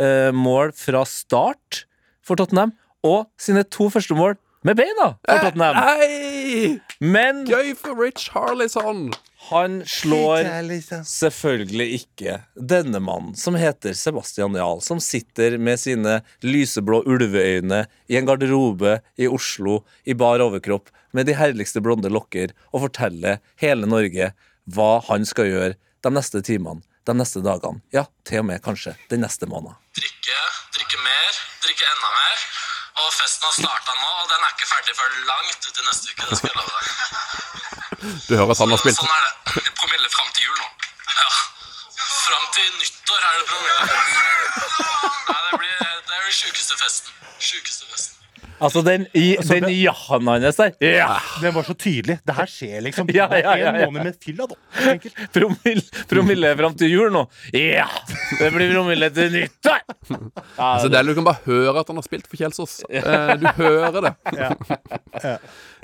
[0.00, 1.84] eh, mål fra start
[2.24, 2.74] for Tottenham,
[3.06, 5.78] og sine to første mål med beina for Tottenham.
[5.78, 6.76] Hei!
[7.00, 9.10] Men Gøy for Rich Harlison!
[9.50, 10.48] han slår
[11.06, 18.18] selvfølgelig ikke denne mannen, som heter Sebastian Jahl, som sitter med sine lyseblå ulveøyne i
[18.18, 23.88] en garderobe i Oslo i bar overkropp med de herligste blonde lokker og forteller hele
[23.88, 24.32] Norge
[24.74, 28.96] hva han skal gjøre de neste timene, de neste dagene, ja, til og med kanskje
[29.10, 29.76] den neste måneden.
[29.98, 30.38] drikke,
[30.74, 32.46] drikke mer, drikke enda mer.
[32.96, 36.12] Og festen har starta nå, og den er ikke ferdig før langt ut i neste
[36.12, 36.28] uke.
[36.30, 36.86] det skal jeg love deg.
[38.28, 39.62] Du hører har spilt Sånn er det.
[39.78, 40.68] Promille fram til jul nå.
[41.16, 41.28] Ja.
[41.96, 43.84] Fram til nyttår er det promille.
[45.26, 47.14] Nei, det blir det er den sjukeste festen.
[47.38, 48.16] Sjukeste festen.
[48.60, 51.18] Altså, den, i, den ja-en hans der Ja!
[51.42, 52.18] Den var så tydelig.
[52.26, 53.10] Det her skjer liksom.
[53.12, 54.56] Ja, ja, ja, en måned med fylla, da.
[55.34, 57.26] Promille, promille fram til jul nå.
[57.52, 57.86] Ja!
[58.40, 59.82] Det blir promille til nyttår!
[60.56, 62.78] Ja, Altså, det du kan bare høre at han har spilt for Kjelsås.
[62.90, 64.12] Eh, du hører det.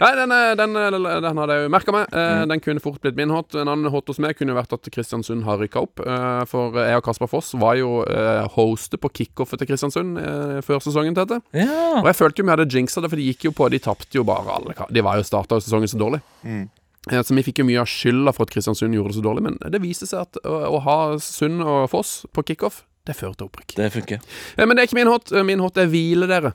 [0.03, 2.09] Nei, den, eh, den, eh, den hadde jeg jo merka meg.
[2.13, 2.49] Eh, Mm.
[2.49, 3.55] Den kunne fort blitt min hot.
[3.55, 6.01] En annen hot hos meg kunne vært at Kristiansund har rykka opp.
[6.01, 10.17] Eh, for jeg og Kasper Foss var jo eh, hoster på kickoffet til Kristiansund
[10.65, 11.43] før sesongen til dette.
[11.53, 12.01] ja.
[12.01, 14.15] Og jeg følte jo vi hadde jinxa det, for de gikk jo på De tapte
[14.15, 16.21] jo bare alle De var jo starta sesongen så dårlig.
[16.45, 16.69] Mm.
[17.11, 19.57] Så vi fikk jo mye av skylda for at Kristiansund gjorde det så dårlig, men
[19.75, 23.49] det viser seg at å, å ha Sund og Foss på kickoff, det fører til
[23.49, 23.75] opprykk.
[23.81, 24.21] Det funker.
[24.55, 25.33] Eh, Men det er ikke min hot.
[25.35, 26.53] Eh, Min hot er hvile dere.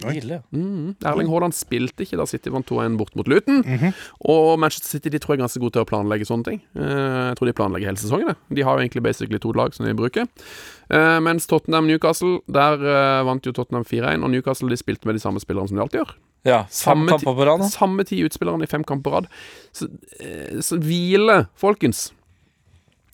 [0.00, 0.42] Hvile.
[0.52, 0.94] Mm.
[1.08, 3.62] Erling Haaland spilte ikke da City vant 2-1 bort mot Luton.
[4.28, 6.58] Og Manchester City de tror jeg er ganske gode til å planlegge sånne ting.
[6.76, 8.36] Eh, jeg tror de planlegger hele sesongen.
[8.52, 10.28] De har jo egentlig basically to lag som de bruker.
[10.88, 14.22] Eh, mens Tottenham-Newcastle, der uh, vant jo Tottenham 4-1.
[14.22, 16.12] Og Newcastle de spilte med de samme spillerne som de alltid gjør.
[16.46, 17.64] ja fem Samme kamper på rad.
[17.72, 19.32] Samme ti utspillerne i fem kamper på rad.
[19.74, 19.88] Så,
[20.22, 22.12] uh, så hvile, folkens.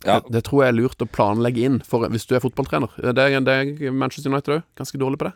[0.04, 0.18] Ja.
[0.18, 2.92] Det, det tror jeg er lurt å planlegge inn for hvis du er fotballtrener.
[2.98, 4.68] Det er, det er Manchester United òg.
[4.78, 5.34] Ganske dårlig på det.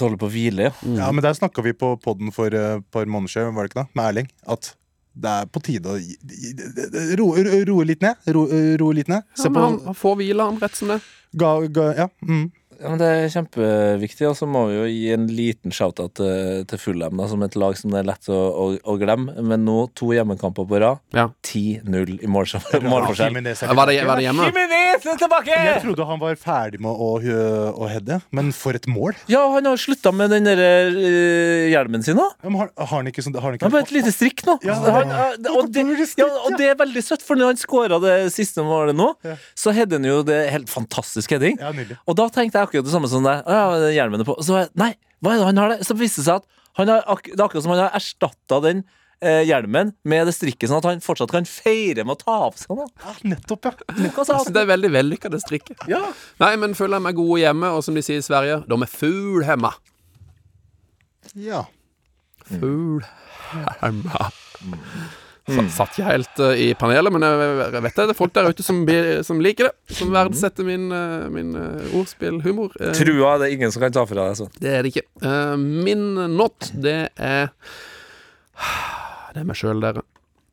[0.00, 0.74] Dårlig på å hvile, ja.
[1.00, 3.82] Ja, men der snakka vi på poden for et par måneder siden, var det ikke
[3.82, 3.88] da?
[3.98, 4.28] Med Erling.
[4.46, 4.74] At
[5.20, 8.28] det er på tide å roe ro, roe ro, litt ned.
[8.30, 8.44] Ro,
[8.78, 9.26] roe litt ned.
[9.26, 11.00] Ja, Se men på han, han får hvile, han rett som det.
[11.32, 12.10] Ga, ga, Ja.
[12.20, 12.52] Mm.
[12.80, 14.26] Ja, men Det er kjempeviktig.
[14.30, 17.76] Og så må vi jo gi en liten shout-out til, til Fulham, som et lag
[17.78, 19.34] som det er lett å, å, å glemme.
[19.44, 21.02] Men nå to hjemmekamper på rad.
[21.16, 21.28] Ja.
[21.46, 22.80] 10-0 i målforskjell.
[22.90, 24.48] Var det, var det hjemme?
[24.48, 25.54] Jimenez er tilbake!
[25.70, 29.16] Jeg trodde han var ferdig med å, å heade, men for et mål!
[29.30, 30.60] Ja, han har slutta med den der
[30.94, 32.26] uh, hjelmen sin nå.
[32.42, 34.44] Ja, har, har han ikke sånn har han ikke Han har bare et lite strikk
[34.48, 34.56] nå.
[34.66, 35.12] Ja, han,
[35.52, 35.84] og, det,
[36.20, 39.36] ja, og det er veldig søtt, for når han skåra det siste målet nå, Ja.
[39.58, 41.58] så header han jo det helt fantastisk heading.
[41.60, 41.72] Ja.
[42.08, 43.42] Og da tenkte jeg akkurat det samme som deg.
[43.50, 44.38] Ja, hjelmene på.
[44.46, 45.84] Så jeg, nei, hva er det han har der?
[45.84, 46.48] Så viste det seg at
[46.78, 48.84] han har, det er akkurat som han har erstatta den
[49.20, 52.56] eh, hjelmen med det strikket, sånn at han fortsatt kan feire med å ta av
[52.60, 52.92] seg den.
[53.04, 53.72] Ja, nettopp, ja.
[53.98, 55.82] Nettopp, Altså, det er veldig vellykka, det strikket.
[55.90, 56.00] Ja.
[56.40, 58.92] Nei, men føler jeg meg gode hjemme, og som de sier i Sverige, de er
[58.94, 59.74] fuglhemma.
[61.34, 61.66] ja.
[62.50, 64.30] Fuglhemma.
[65.56, 68.06] Sa- Satt ikke helt uh, i panelet, men jeg, vet det.
[68.10, 68.82] Det er folk der ute som,
[69.26, 69.96] som liker det.
[69.98, 72.74] Som verdsetter min, uh, min uh, ordspillhumor.
[72.78, 74.38] Trua Trua er ingen som kan ta fra deg.
[74.40, 74.48] så.
[74.60, 75.06] det er det ikke.
[75.60, 77.50] Min not, det er
[79.34, 80.02] Det er meg sjøl, dere.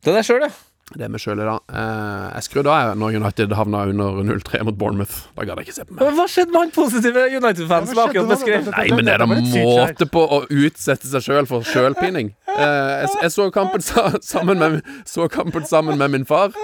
[0.03, 0.51] Det er deg sjøl, ja.
[0.95, 1.57] Det er meg sjøl i dag.
[1.67, 5.17] Eh, jeg skrudde av når United havna under 0-3 mot Bournemouth.
[5.35, 6.13] Da gadd jeg ikke se på mer.
[6.15, 8.69] Hva skjedde med han positive United-fans som Ja, akkurat beskrev?
[8.71, 12.31] Nei, men det er da måte på å utsette seg sjøl for sjølpining.
[12.47, 16.55] Eh, jeg, jeg så kampen sammen med Så kampen sammen med min far.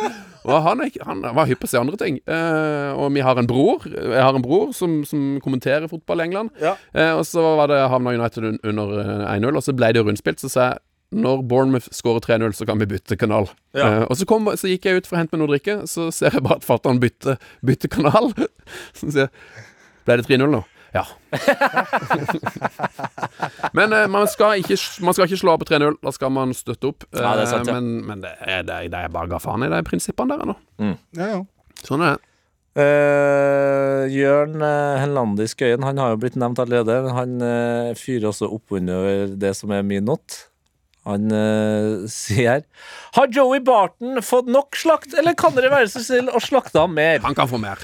[0.44, 2.18] Og han, er, han var hypp på å se andre ting.
[2.24, 6.30] Eh, og vi har en bror Jeg har en bror som, som kommenterer fotball i
[6.30, 6.56] England.
[6.64, 6.74] Ja.
[6.96, 10.04] Eh, og så var det havna United un- under eh, 1-0, og så ble det
[10.08, 10.40] rundspilt.
[10.44, 10.82] Så sa jeg
[11.14, 13.50] når Bournemouth skårer 3-0, så kan vi bytte kanal.
[13.78, 13.88] Ja.
[13.88, 15.78] Uh, og så, kom, så gikk jeg ut for å hente meg noe å drikke,
[15.90, 18.34] så ser jeg bare at fatter'n bytter, bytte kanal.
[18.98, 19.34] Så sier jeg
[20.04, 20.60] Ble det 3-0 nå?
[20.94, 21.06] Ja.
[23.78, 25.96] men uh, man, skal ikke, man skal ikke slå av på 3-0.
[26.04, 27.08] Da skal man støtte opp.
[27.16, 27.80] Ja, det er sant, Eh, ja.
[27.80, 30.52] Men, men det, er, det, er, det er bare ga faen i de prinsippene der
[30.52, 30.60] nå.
[31.18, 31.42] ja, ja.
[31.84, 32.30] Sånn er det.
[32.74, 36.96] Uh, Jørn uh, Henlandi Skøyen Han har jo blitt nevnt allerede.
[37.06, 40.40] Men han uh, fyrer også opp under det som er min not.
[41.10, 42.64] Han eh, sier
[43.18, 46.96] Har Joey Barton fått nok slakt, eller kan dere være så snill å slakte ham
[46.98, 47.22] mer?
[47.26, 47.82] Han kan få mer.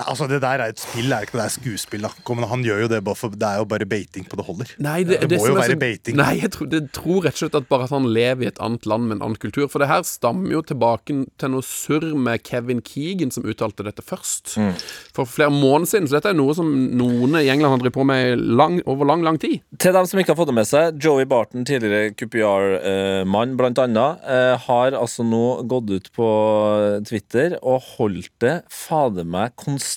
[0.00, 1.42] Nei, altså, det der er et spill, er ikke det?
[1.42, 2.04] Det er skuespill.
[2.06, 4.46] da Kom, Han gjør jo det bare for Det er jo bare beiting på det
[4.46, 4.70] holder.
[4.80, 6.16] Nei, det må jo være så- beiting.
[6.16, 8.60] Nei, jeg tror, det tror rett og slett at bare at han lever i et
[8.60, 9.68] annet land med en annen kultur.
[9.68, 14.00] For det her stammer jo tilbake til noe surr med Kevin Keegan som uttalte dette
[14.02, 14.56] først.
[14.56, 14.72] Mm.
[15.12, 16.08] For flere måneder siden.
[16.08, 19.22] Så dette er noe som noen i England har drevet på med lang, over lang,
[19.22, 19.60] lang tid.
[19.78, 24.20] Til dem som ikke har fått det med seg, Joey Barton, tidligere QPR-mann blant annet,
[24.24, 29.89] eh, har altså nå gått ut på Twitter og holdt det fader meg konstant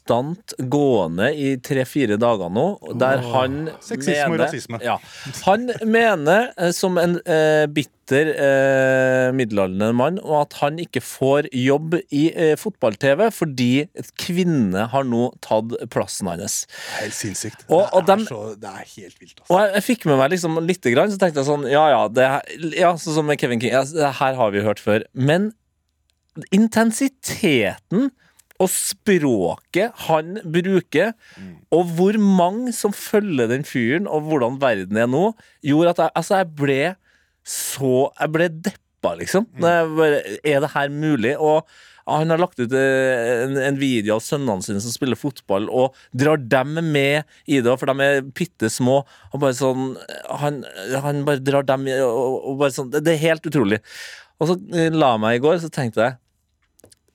[0.72, 2.66] gående i tre-fire dager nå,
[3.00, 4.80] der han Sexisme og rasisme.
[4.84, 4.98] Ja,
[5.46, 11.48] Han mener, eh, som en eh, bitter eh, middelaldrende mann, og at han ikke får
[11.56, 16.64] jobb i eh, fotball-TV fordi et kvinne har nå tatt plassen hans.
[17.00, 17.66] Helt sinnssykt.
[17.70, 19.38] Og- og det, er dem- så, det er helt vilt.
[19.40, 19.50] Altså.
[19.54, 22.04] Og jeg, jeg fikk med meg liksom lite grann, så tenkte jeg sånn Ja, ja,
[22.12, 22.28] det,
[22.80, 23.72] ja sånn som med Kevin King.
[23.74, 25.04] Ja, det her har vi hørt før.
[25.14, 25.52] Men
[26.52, 28.10] intensiteten
[28.62, 31.14] og språket han bruker,
[31.74, 35.32] og hvor mange som følger den fyren, og hvordan verden er nå,
[35.66, 36.84] gjorde at jeg, altså jeg ble
[37.44, 39.50] så Jeg ble deppa, liksom.
[39.60, 41.34] Jeg bare, er det her mulig?
[41.36, 41.68] Og
[42.08, 45.98] han har lagt ut eh, en, en video av sønnene sine som spiller fotball, og
[46.16, 49.02] drar dem med i det, for de er bitte små.
[49.34, 49.98] Og bare sånn
[50.40, 50.64] Han,
[51.04, 53.82] han bare drar dem og, og bare sånn Det er helt utrolig.
[54.40, 56.20] Og så eh, la meg i går, så tenkte jeg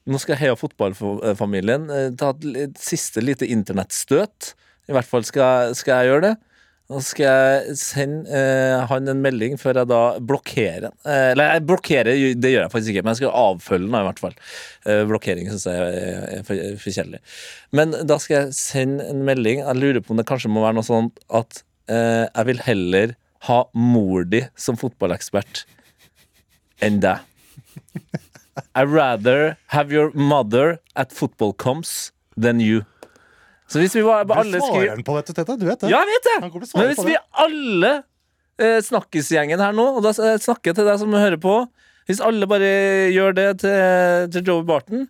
[0.09, 4.55] nå skal Heia fotballfamilien eh, ta et siste lite internettstøt.
[4.89, 6.35] I hvert fall skal, skal jeg gjøre det.
[6.89, 10.95] Nå skal jeg sende eh, han en melding før jeg da blokkerer han.
[11.05, 14.07] Eh, eller jeg blokkerer, det gjør jeg faktisk ikke, men jeg skal avfølge den i
[14.07, 14.37] hvert fall.
[14.89, 17.21] Eh, blokkering syns jeg er, er for kjedelig.
[17.77, 19.61] Men da skal jeg sende en melding.
[19.67, 21.61] Jeg lurer på om det kanskje må være noe sånt at
[21.93, 23.17] eh, jeg vil heller
[23.51, 25.67] ha mor di som fotballekspert
[26.89, 27.21] enn deg.
[28.75, 32.85] I'd rather have your mother at football comps than you.
[33.69, 35.57] Så hvis vi var, Du alle skriver han på dette, Tete.
[35.61, 35.91] Du vet det.
[35.93, 36.37] Ja, jeg vet det!
[36.73, 37.25] Men hvis vi det.
[37.45, 37.91] alle
[38.59, 41.59] eh, snakkisgjengen her nå, og da snakker jeg til deg som hører på
[42.09, 42.71] Hvis alle bare
[43.13, 45.03] gjør det til, til Joey Barton,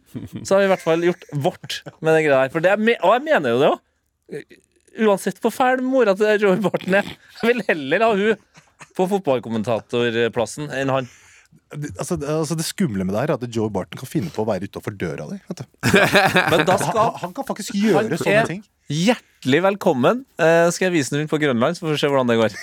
[0.43, 2.51] så har vi i hvert fall gjort vårt med den greia her.
[2.51, 4.57] For det er, og jeg mener jo det òg.
[5.07, 7.07] Uansett hvor fæl mora til Joey Barton er.
[7.39, 8.43] Jeg vil heller ha hun
[8.99, 11.07] på fotballkommentatorplassen enn han.
[11.69, 14.41] Altså, det- altså, det skumle med det her er at Joe Barton kan finne på
[14.41, 15.37] å være utafor døra di.
[15.51, 15.67] Vet du.
[16.53, 18.63] Men da Han, skal han kan faktisk gjøre Han sånne ting.
[18.89, 20.23] Hjertelig velkommen.
[20.41, 22.57] Uh, skal jeg vise den rundt på Grønland, så får vi se hvordan det går.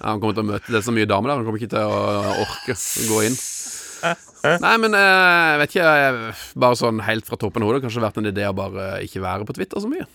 [0.00, 1.74] Ja, han kommer til å møte Det er så mye damer der, han kommer ikke
[1.74, 3.34] til å orke å gå inn.
[4.64, 5.90] Nei, men eh, jeg vet ikke
[6.62, 9.44] Bare sånn helt fra toppen av hodet Kanskje vært en idé å bare ikke være
[9.44, 10.06] på Twitter så mye.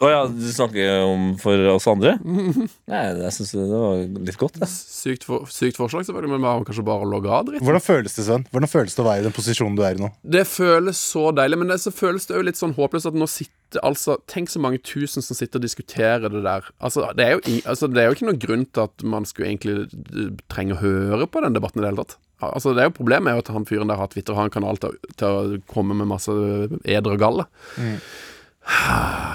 [0.00, 2.14] Å ja, du snakker om for oss andre?
[2.90, 4.56] Nei, jeg syns det var litt godt.
[4.62, 4.68] Ja.
[4.70, 7.60] Sykt, for, sykt forslag, selvfølgelig, men bare, kanskje bare logge av dritt.
[7.66, 8.46] Hvordan føles det, Sven?
[8.48, 10.08] Hvordan føles det å være i den posisjonen du er i nå?
[10.36, 13.28] Det føles så deilig, men det, så føles det jo litt sånn håpløst at nå
[13.28, 16.64] sitter altså Tenk så mange tusen som sitter og diskuterer det der.
[16.82, 19.52] Altså, det er jo, altså, det er jo ikke noen grunn til at man skulle
[19.52, 22.16] egentlig eh, trenge å høre på den debatten i det hele tatt.
[22.48, 24.48] Altså, det er jo Problemet er jo at han fyren der har Twitter og har
[24.48, 27.46] en kanal til, til å komme med masse eder og galle.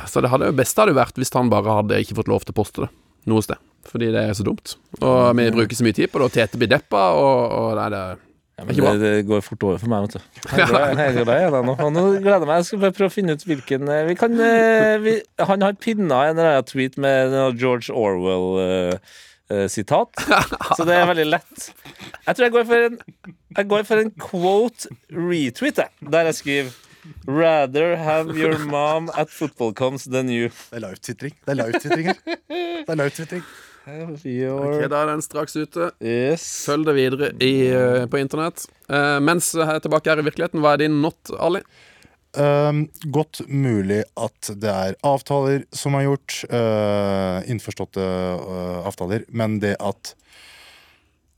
[0.09, 2.41] Så det hadde jo beste hadde jo vært hvis han bare hadde ikke fått lov
[2.45, 2.91] til å poste det
[3.29, 3.57] noe sted.
[3.89, 4.67] Fordi det er så dumt.
[5.01, 7.89] Og vi bruker så mye tid på det, og Tete blir deppa, og, og nei,
[7.93, 8.01] det
[8.55, 10.19] Ja, Ikke men det, det går fort over for meg, vet du.
[10.55, 11.03] Jeg er glad- jeg
[11.43, 11.73] er glad nå.
[12.23, 12.55] Gleder jeg meg.
[12.61, 15.13] Jeg skal bare prøve å finne ut hvilken eh, vi kan, eh, vi,
[15.49, 20.09] Han har pinna en eller annen tweet med George Orwell-sitat.
[20.77, 21.67] så det er veldig lett.
[22.25, 22.95] Jeg tror jeg går for en
[23.59, 25.83] Jeg går for en quote retweet.
[26.15, 26.71] Der jeg skriver
[27.27, 30.49] Rather have your mom at football comes than you.
[30.71, 31.37] Det er live-tvitring.
[31.45, 32.19] Det er live-tvitring her.
[32.25, 33.47] Det er live-tvitring.
[33.85, 35.91] Ok, Da er den straks ute.
[36.01, 36.45] Yes.
[36.65, 38.65] Følg det videre i, eh, på internett.
[38.89, 41.61] Uh, mens jeg er tilbake her i virkeligheten, hva er din not, Ali?
[42.35, 49.59] Um, godt mulig at det er avtaler som er gjort, uh, innforståtte uh, avtaler, men
[49.63, 50.15] det at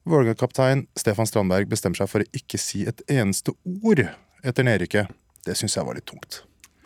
[0.07, 3.51] Vålerenga-kaptein Stefan Strandberg bestemmer seg for å ikke si et eneste
[3.83, 4.05] ord
[4.47, 5.11] etter nedrykket,
[5.47, 6.41] det syns jeg var litt tungt.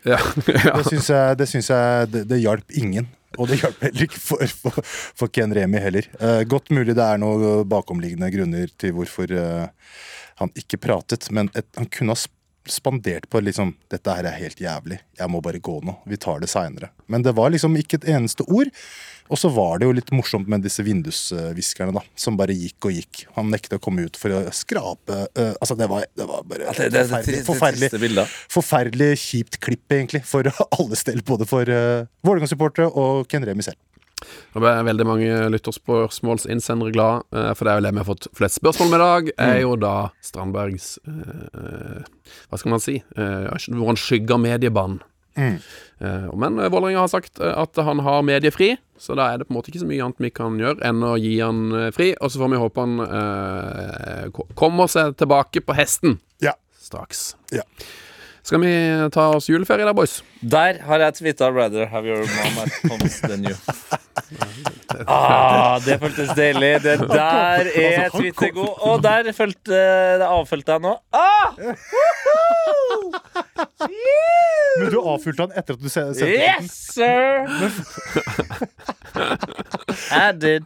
[0.06, 0.20] Ja.
[0.48, 0.78] ja.
[0.78, 3.10] Det syns jeg, det, synes jeg det, det hjalp ingen.
[3.40, 6.08] Og det hjalp heller ikke for, for, for Ken Remi heller.
[6.20, 9.96] Eh, godt mulig det er noen bakomliggende grunner til hvorfor eh,
[10.42, 12.20] han ikke pratet, men et, han kunne ha
[12.70, 15.00] spandert på liksom Dette her er helt jævlig.
[15.18, 15.96] Jeg må bare gå nå.
[16.10, 16.92] Vi tar det seinere.
[17.08, 18.70] Men det var liksom ikke et eneste ord.
[19.32, 22.04] Og så var det jo litt morsomt med disse vindusviskerne, da.
[22.20, 23.24] Som bare gikk og gikk.
[23.38, 26.68] Han nekta å komme ut for å skrape uh, Altså, det var, det var bare
[26.68, 31.24] Ja, det, det, det, forferdelig, forferdelig, forferdelig kjipt klipp, egentlig, for alle stell.
[31.28, 33.80] Både for uh, Vålerenga-supportere og Ken Remi selv.
[34.54, 37.24] Nå ble veldig mange lytterspørsmålsinnsendere glad,
[37.58, 39.72] for det er jo det vi har fått flest spørsmål med i dag, er jo
[39.82, 42.04] da Strandbergs eh,
[42.52, 43.00] Hva skal man si?
[43.02, 45.02] Eh, hvor han skygger mediebånd.
[45.38, 49.48] Eh, men eh, Vålerenga har sagt eh, at han har mediefri, så da er det
[49.48, 51.64] på en måte ikke så mye annet vi kan gjøre enn å gi han
[51.96, 56.54] fri, og så får vi håpe han eh, kommer seg tilbake på hesten Ja.
[56.82, 57.36] straks.
[57.56, 57.64] Ja.
[58.44, 58.72] Skal vi
[59.14, 60.24] ta oss juleferie da, boys?
[60.42, 63.60] Der har jeg tweeta 'Rather have your mom at home than you'.
[65.06, 66.82] Ah, det føltes deilig.
[66.82, 68.74] Det der er Twitter god.
[68.82, 70.96] Og der det avfølte jeg nå.
[71.14, 71.54] Ah!
[74.80, 76.64] Men du avfylte han etter at du se- sendte den?
[76.64, 77.48] Yes, sir!
[80.12, 80.64] I did.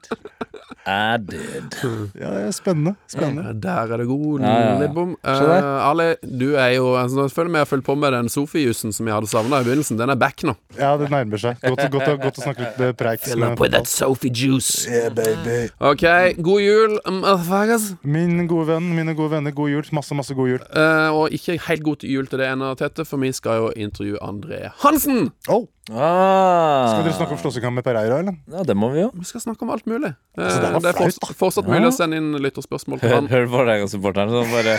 [0.86, 1.74] I did.
[2.14, 2.92] Ja, det er spennende.
[3.10, 3.54] spennende.
[3.62, 4.76] Der er det god Ja, ja.
[4.78, 5.64] Se der.
[5.66, 8.94] Eh, Ali, du er jo altså, Jeg føler vi har fulgt på med den Sofi-jussen
[8.94, 9.98] som jeg hadde savna i begynnelsen.
[9.98, 10.54] Den er back nå.
[10.78, 11.58] Ja, det nærmer seg.
[11.64, 13.20] Godt, godt, å- godt å snakke litt preik.
[13.26, 14.86] Fill up with that Sophie juice.
[14.90, 15.72] Yeah, baby.
[15.82, 16.06] OK,
[16.46, 17.90] god jul, motherfuckers.
[18.04, 19.90] Min gode venn, mine gode venner, god jul.
[19.92, 20.62] Masse, masse god jul.
[20.70, 24.22] Uh, og ikke helt god jul til det ene, Tete, for vi skal jo intervjue
[24.26, 25.32] André Hansen.
[25.50, 26.88] Oh, Ah.
[26.90, 28.34] skal dere snakke om slåssekamp med Pereira, eller?
[28.50, 29.12] Ja, det må vi jo.
[29.14, 30.10] Vi skal snakke om alt mulig.
[30.34, 33.28] Eh, Altså, det det er flaut, fortsatt, fortsatt mulig å sende inn lytterspørsmål til Hør,
[33.30, 34.74] hør på deg og supporteren som bare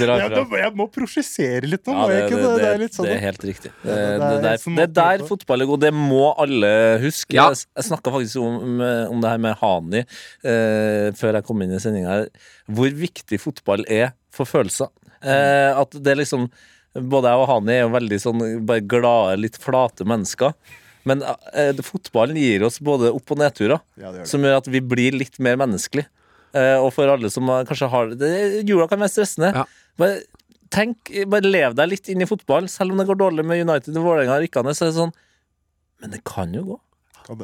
[0.00, 0.42] drar Ja, fra.
[0.44, 1.94] da- jeg må prosjessere litt nå.
[1.96, 2.42] Ja, det, det.
[2.60, 3.06] Det, er litt sånn.
[3.08, 3.72] det er helt riktig.
[3.82, 5.80] Det, det er det, der, er der fotball er god.
[5.80, 7.32] Det må alle huske.
[7.40, 7.48] Ja.
[7.48, 11.72] Jeg, jeg snakka faktisk om, om det her med Hani eh, før jeg kom inn
[11.72, 12.20] i sendinga.
[12.68, 14.92] Hvor viktig fotball er for følelser.
[15.24, 16.50] Eh, at det er liksom
[16.94, 20.52] Både jeg og Hani er jo veldig sånn bare glade, litt flate mennesker.
[21.04, 24.28] Men eh, fotballen gir oss både opp- og nedturer, Ja, det gjør det.
[24.30, 26.06] som gjør at vi blir litt mer menneskelige.
[26.54, 28.30] Eh, og for alle som kanskje har det,
[28.64, 29.50] Jula kan være stressende.
[29.58, 29.64] Ja.
[29.98, 30.22] Bare
[30.70, 32.70] tenk, bare lev deg litt inn i fotball.
[32.70, 35.12] Selv om det går dårlig med United og Vålerenga rykkende, så er det sånn
[36.00, 36.80] Men det kan jo gå.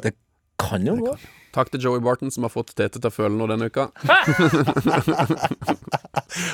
[0.01, 0.13] Det.
[0.61, 1.15] Kan jo gå.
[1.51, 3.89] Takk til Joey Barton, som har fått Tete til å føle noe denne uka.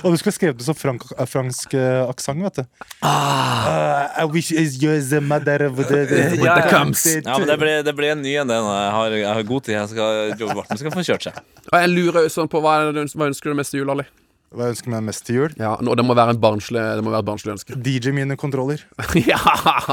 [0.03, 2.86] Og du skulle skrevet det som frank, fransk uh, aksent, vet du.
[3.05, 6.58] Ah, I wish is you the mother of the, the, the, ja.
[6.72, 7.05] comes.
[7.05, 8.49] Ja, men det blir, det blir en ny en.
[8.49, 8.66] den.
[8.66, 9.76] Jeg har, jeg har god tid.
[9.78, 11.43] Jeg skal, Joey Barton skal få kjørt seg.
[11.70, 14.08] Og jeg lurer sånn på hva, hva ønsker du mest i jul, Ali?
[14.55, 15.55] Hva ønsker meg mest til jul?
[15.59, 17.75] Ja, og det må være en barnslig, det må være et barnslig ønske.
[17.83, 18.79] DJ mine kontroller.
[19.31, 19.39] ja!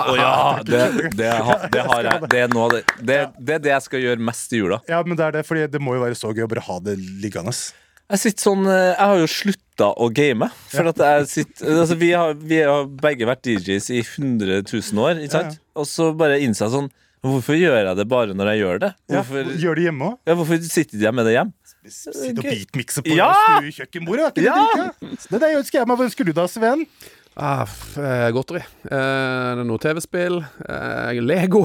[0.04, 0.34] Oh, ja!
[0.62, 0.82] Det,
[1.18, 2.28] det, har- det har jeg.
[2.30, 4.78] Det er, noe av det, det, det er det jeg skal gjøre mest i jula.
[4.88, 6.78] Ja, men det er det, fordi det må jo være så gøy å bare ha
[6.86, 6.94] det
[7.24, 7.50] liggende.
[8.12, 10.46] Jeg sitter sånn eh, Jeg har jo slutta å game.
[10.70, 15.00] For at jeg sitter altså vi, har, vi har begge vært DJs i 100 000
[15.02, 15.56] år, ikke sant?
[15.74, 16.92] Og så bare innser jeg sånn
[17.24, 18.88] Hvorfor gjør jeg det bare når jeg gjør det?
[19.08, 19.22] Ja,
[19.56, 20.16] Gjør det hjemme òg.
[20.28, 21.54] ja, hvorfor sitter jeg med det hjem?
[21.90, 23.28] Sitte og beatmikse på Ja!
[23.34, 23.74] ja!
[23.80, 24.38] kjøkkenbordet.
[24.40, 24.56] Er Ja!
[25.02, 25.10] det?
[25.28, 25.98] Det er det jeg ønsker jeg meg.
[26.00, 26.86] Hva ønsker du da, Sven?
[27.36, 27.66] Ah,
[27.98, 28.62] eh, godteri.
[28.62, 30.40] Eh, det er noe TV-spill.
[30.68, 31.64] Eh, Lego.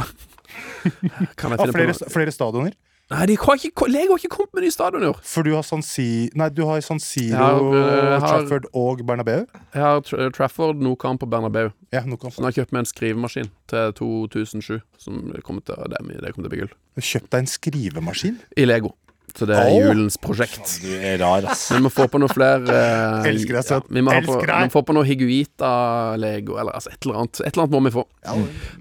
[1.38, 2.14] Kan jeg finne ah, flere, på noe?
[2.14, 2.78] flere stadioner?
[3.10, 5.16] Nei, de har ikke, Lego har ikke kommet med nye stadioner.
[5.26, 6.30] For du har San Si...
[6.38, 9.48] Nei, du har San Siro, har, jeg har- Trafford og Bernabeu?
[9.74, 11.72] Jeg har Tra Trafford, Nokamp på Bernabeu.
[11.96, 14.78] Ja, noe kan Så nå har jeg kjøpt meg en skrivemaskin til 2007.
[15.02, 16.76] Som kommer til, det, det kommer til å bli gull.
[17.02, 18.38] Kjøpt deg en skrivemaskin?
[18.62, 18.94] I Lego.
[19.38, 20.72] Så det er julens prosjekt.
[20.84, 21.68] Du er rar, ass.
[21.74, 23.86] Vi må få på noe flere uh, Elsker deg, Sven.
[23.90, 24.56] vi må, på, Elsker deg.
[24.64, 27.42] vi må få på noe Higuita-lego, eller altså et eller annet.
[27.44, 28.06] Et eller annet må vi få.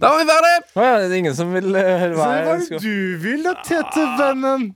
[0.01, 0.65] Da var vi ferdige!
[0.79, 2.83] Å ja, det er ingen som vil eh, høre Så hva hva jeg det skal
[2.85, 4.67] du vil da, Tete-vennen?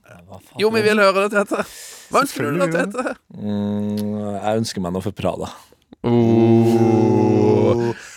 [0.61, 1.65] Jo, vi vil høre det, Tete.
[2.13, 3.15] Hva ønsker du da, Tete?
[3.33, 5.49] mm, Jeg ønsker meg noe for Prada.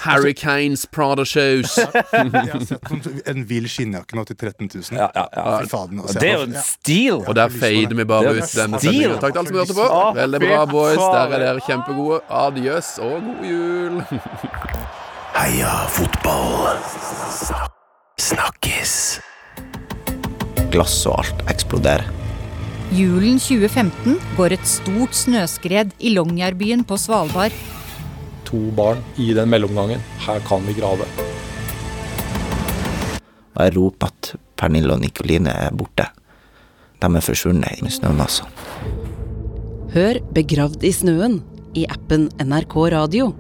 [0.01, 1.77] Harry Kanes Prada Shows.
[2.13, 4.99] Jeg har sett en vill skinnjakke nå til 13 000.
[4.99, 5.45] Ja, ja, ja.
[5.61, 7.15] Altså, Det er jo en stil!
[7.23, 8.91] Og der fader vi bare ut denne stil.
[8.91, 9.19] sendingen.
[9.23, 9.87] Takk til alle som hørte på.
[10.21, 11.03] Veldig bra, boys.
[11.03, 12.21] Der er dere kjempegode.
[12.43, 14.03] Adjøs og god jul.
[15.39, 16.79] Heia fotball.
[18.19, 18.95] Snakkes.
[20.73, 22.26] glass og alt eksploderer.
[22.95, 27.55] Julen 2015 går et stort snøskred i Longyearbyen på Svalbard.
[28.47, 29.99] to barn i den mellomgangen.
[30.23, 31.03] Her kan vi grave.
[33.57, 36.07] Og jeg roper at Pernille og Nikoline er borte.
[37.03, 38.47] De er forsvunnet i snømassa.
[39.93, 41.41] Hør Begravd i snøen
[41.75, 43.33] i appen NRK Radio.